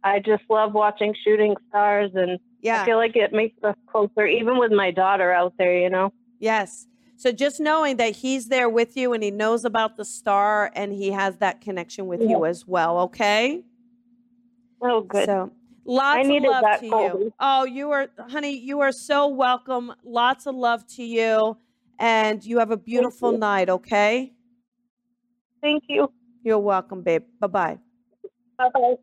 [0.04, 4.24] I just love watching shooting stars, and yeah, I feel like it makes us closer,
[4.26, 5.76] even with my daughter out there.
[5.78, 6.86] You know, yes.
[7.18, 10.92] So just knowing that he's there with you and he knows about the star and
[10.92, 12.98] he has that connection with you as well.
[13.00, 13.64] Okay.
[14.82, 15.26] Oh good.
[15.26, 15.52] So
[15.84, 17.32] lots of love to you.
[17.40, 19.92] Oh, you are, honey, you are so welcome.
[20.04, 21.56] Lots of love to you.
[21.98, 23.70] And you have a beautiful night.
[23.70, 24.34] Okay.
[25.62, 26.12] Thank you.
[26.42, 27.24] You're welcome, babe.
[27.40, 27.78] Bye bye.
[28.58, 28.94] Bye bye.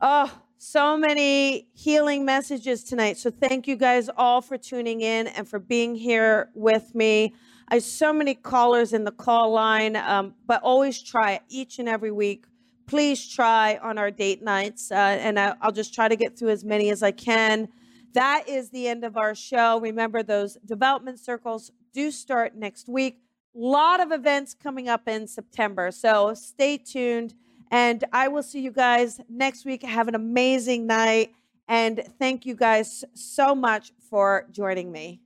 [0.00, 3.18] Oh, so many healing messages tonight.
[3.18, 7.34] So thank you guys all for tuning in and for being here with me.
[7.68, 12.12] I so many callers in the call line, um, but always try each and every
[12.12, 12.46] week.
[12.86, 16.50] Please try on our date nights, uh, and I, I'll just try to get through
[16.50, 17.68] as many as I can.
[18.12, 19.80] That is the end of our show.
[19.80, 23.18] Remember, those development circles do start next week.
[23.54, 27.34] A lot of events coming up in September, so stay tuned.
[27.70, 29.82] And I will see you guys next week.
[29.82, 31.32] Have an amazing night.
[31.68, 35.20] And thank you guys so much for joining me.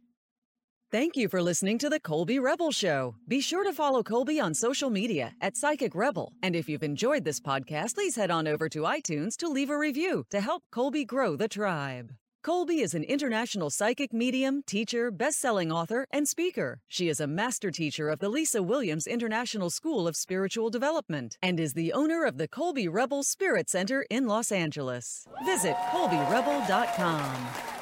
[0.93, 3.15] Thank you for listening to the Colby Rebel Show.
[3.29, 6.33] Be sure to follow Colby on social media at Psychic Rebel.
[6.43, 9.79] And if you've enjoyed this podcast, please head on over to iTunes to leave a
[9.79, 12.11] review to help Colby grow the tribe.
[12.43, 16.81] Colby is an international psychic medium, teacher, best-selling author, and speaker.
[16.89, 21.61] She is a master teacher of the Lisa Williams International School of Spiritual Development and
[21.61, 25.25] is the owner of the Colby Rebel Spirit Center in Los Angeles.
[25.47, 27.80] Visit colbyrebel.com.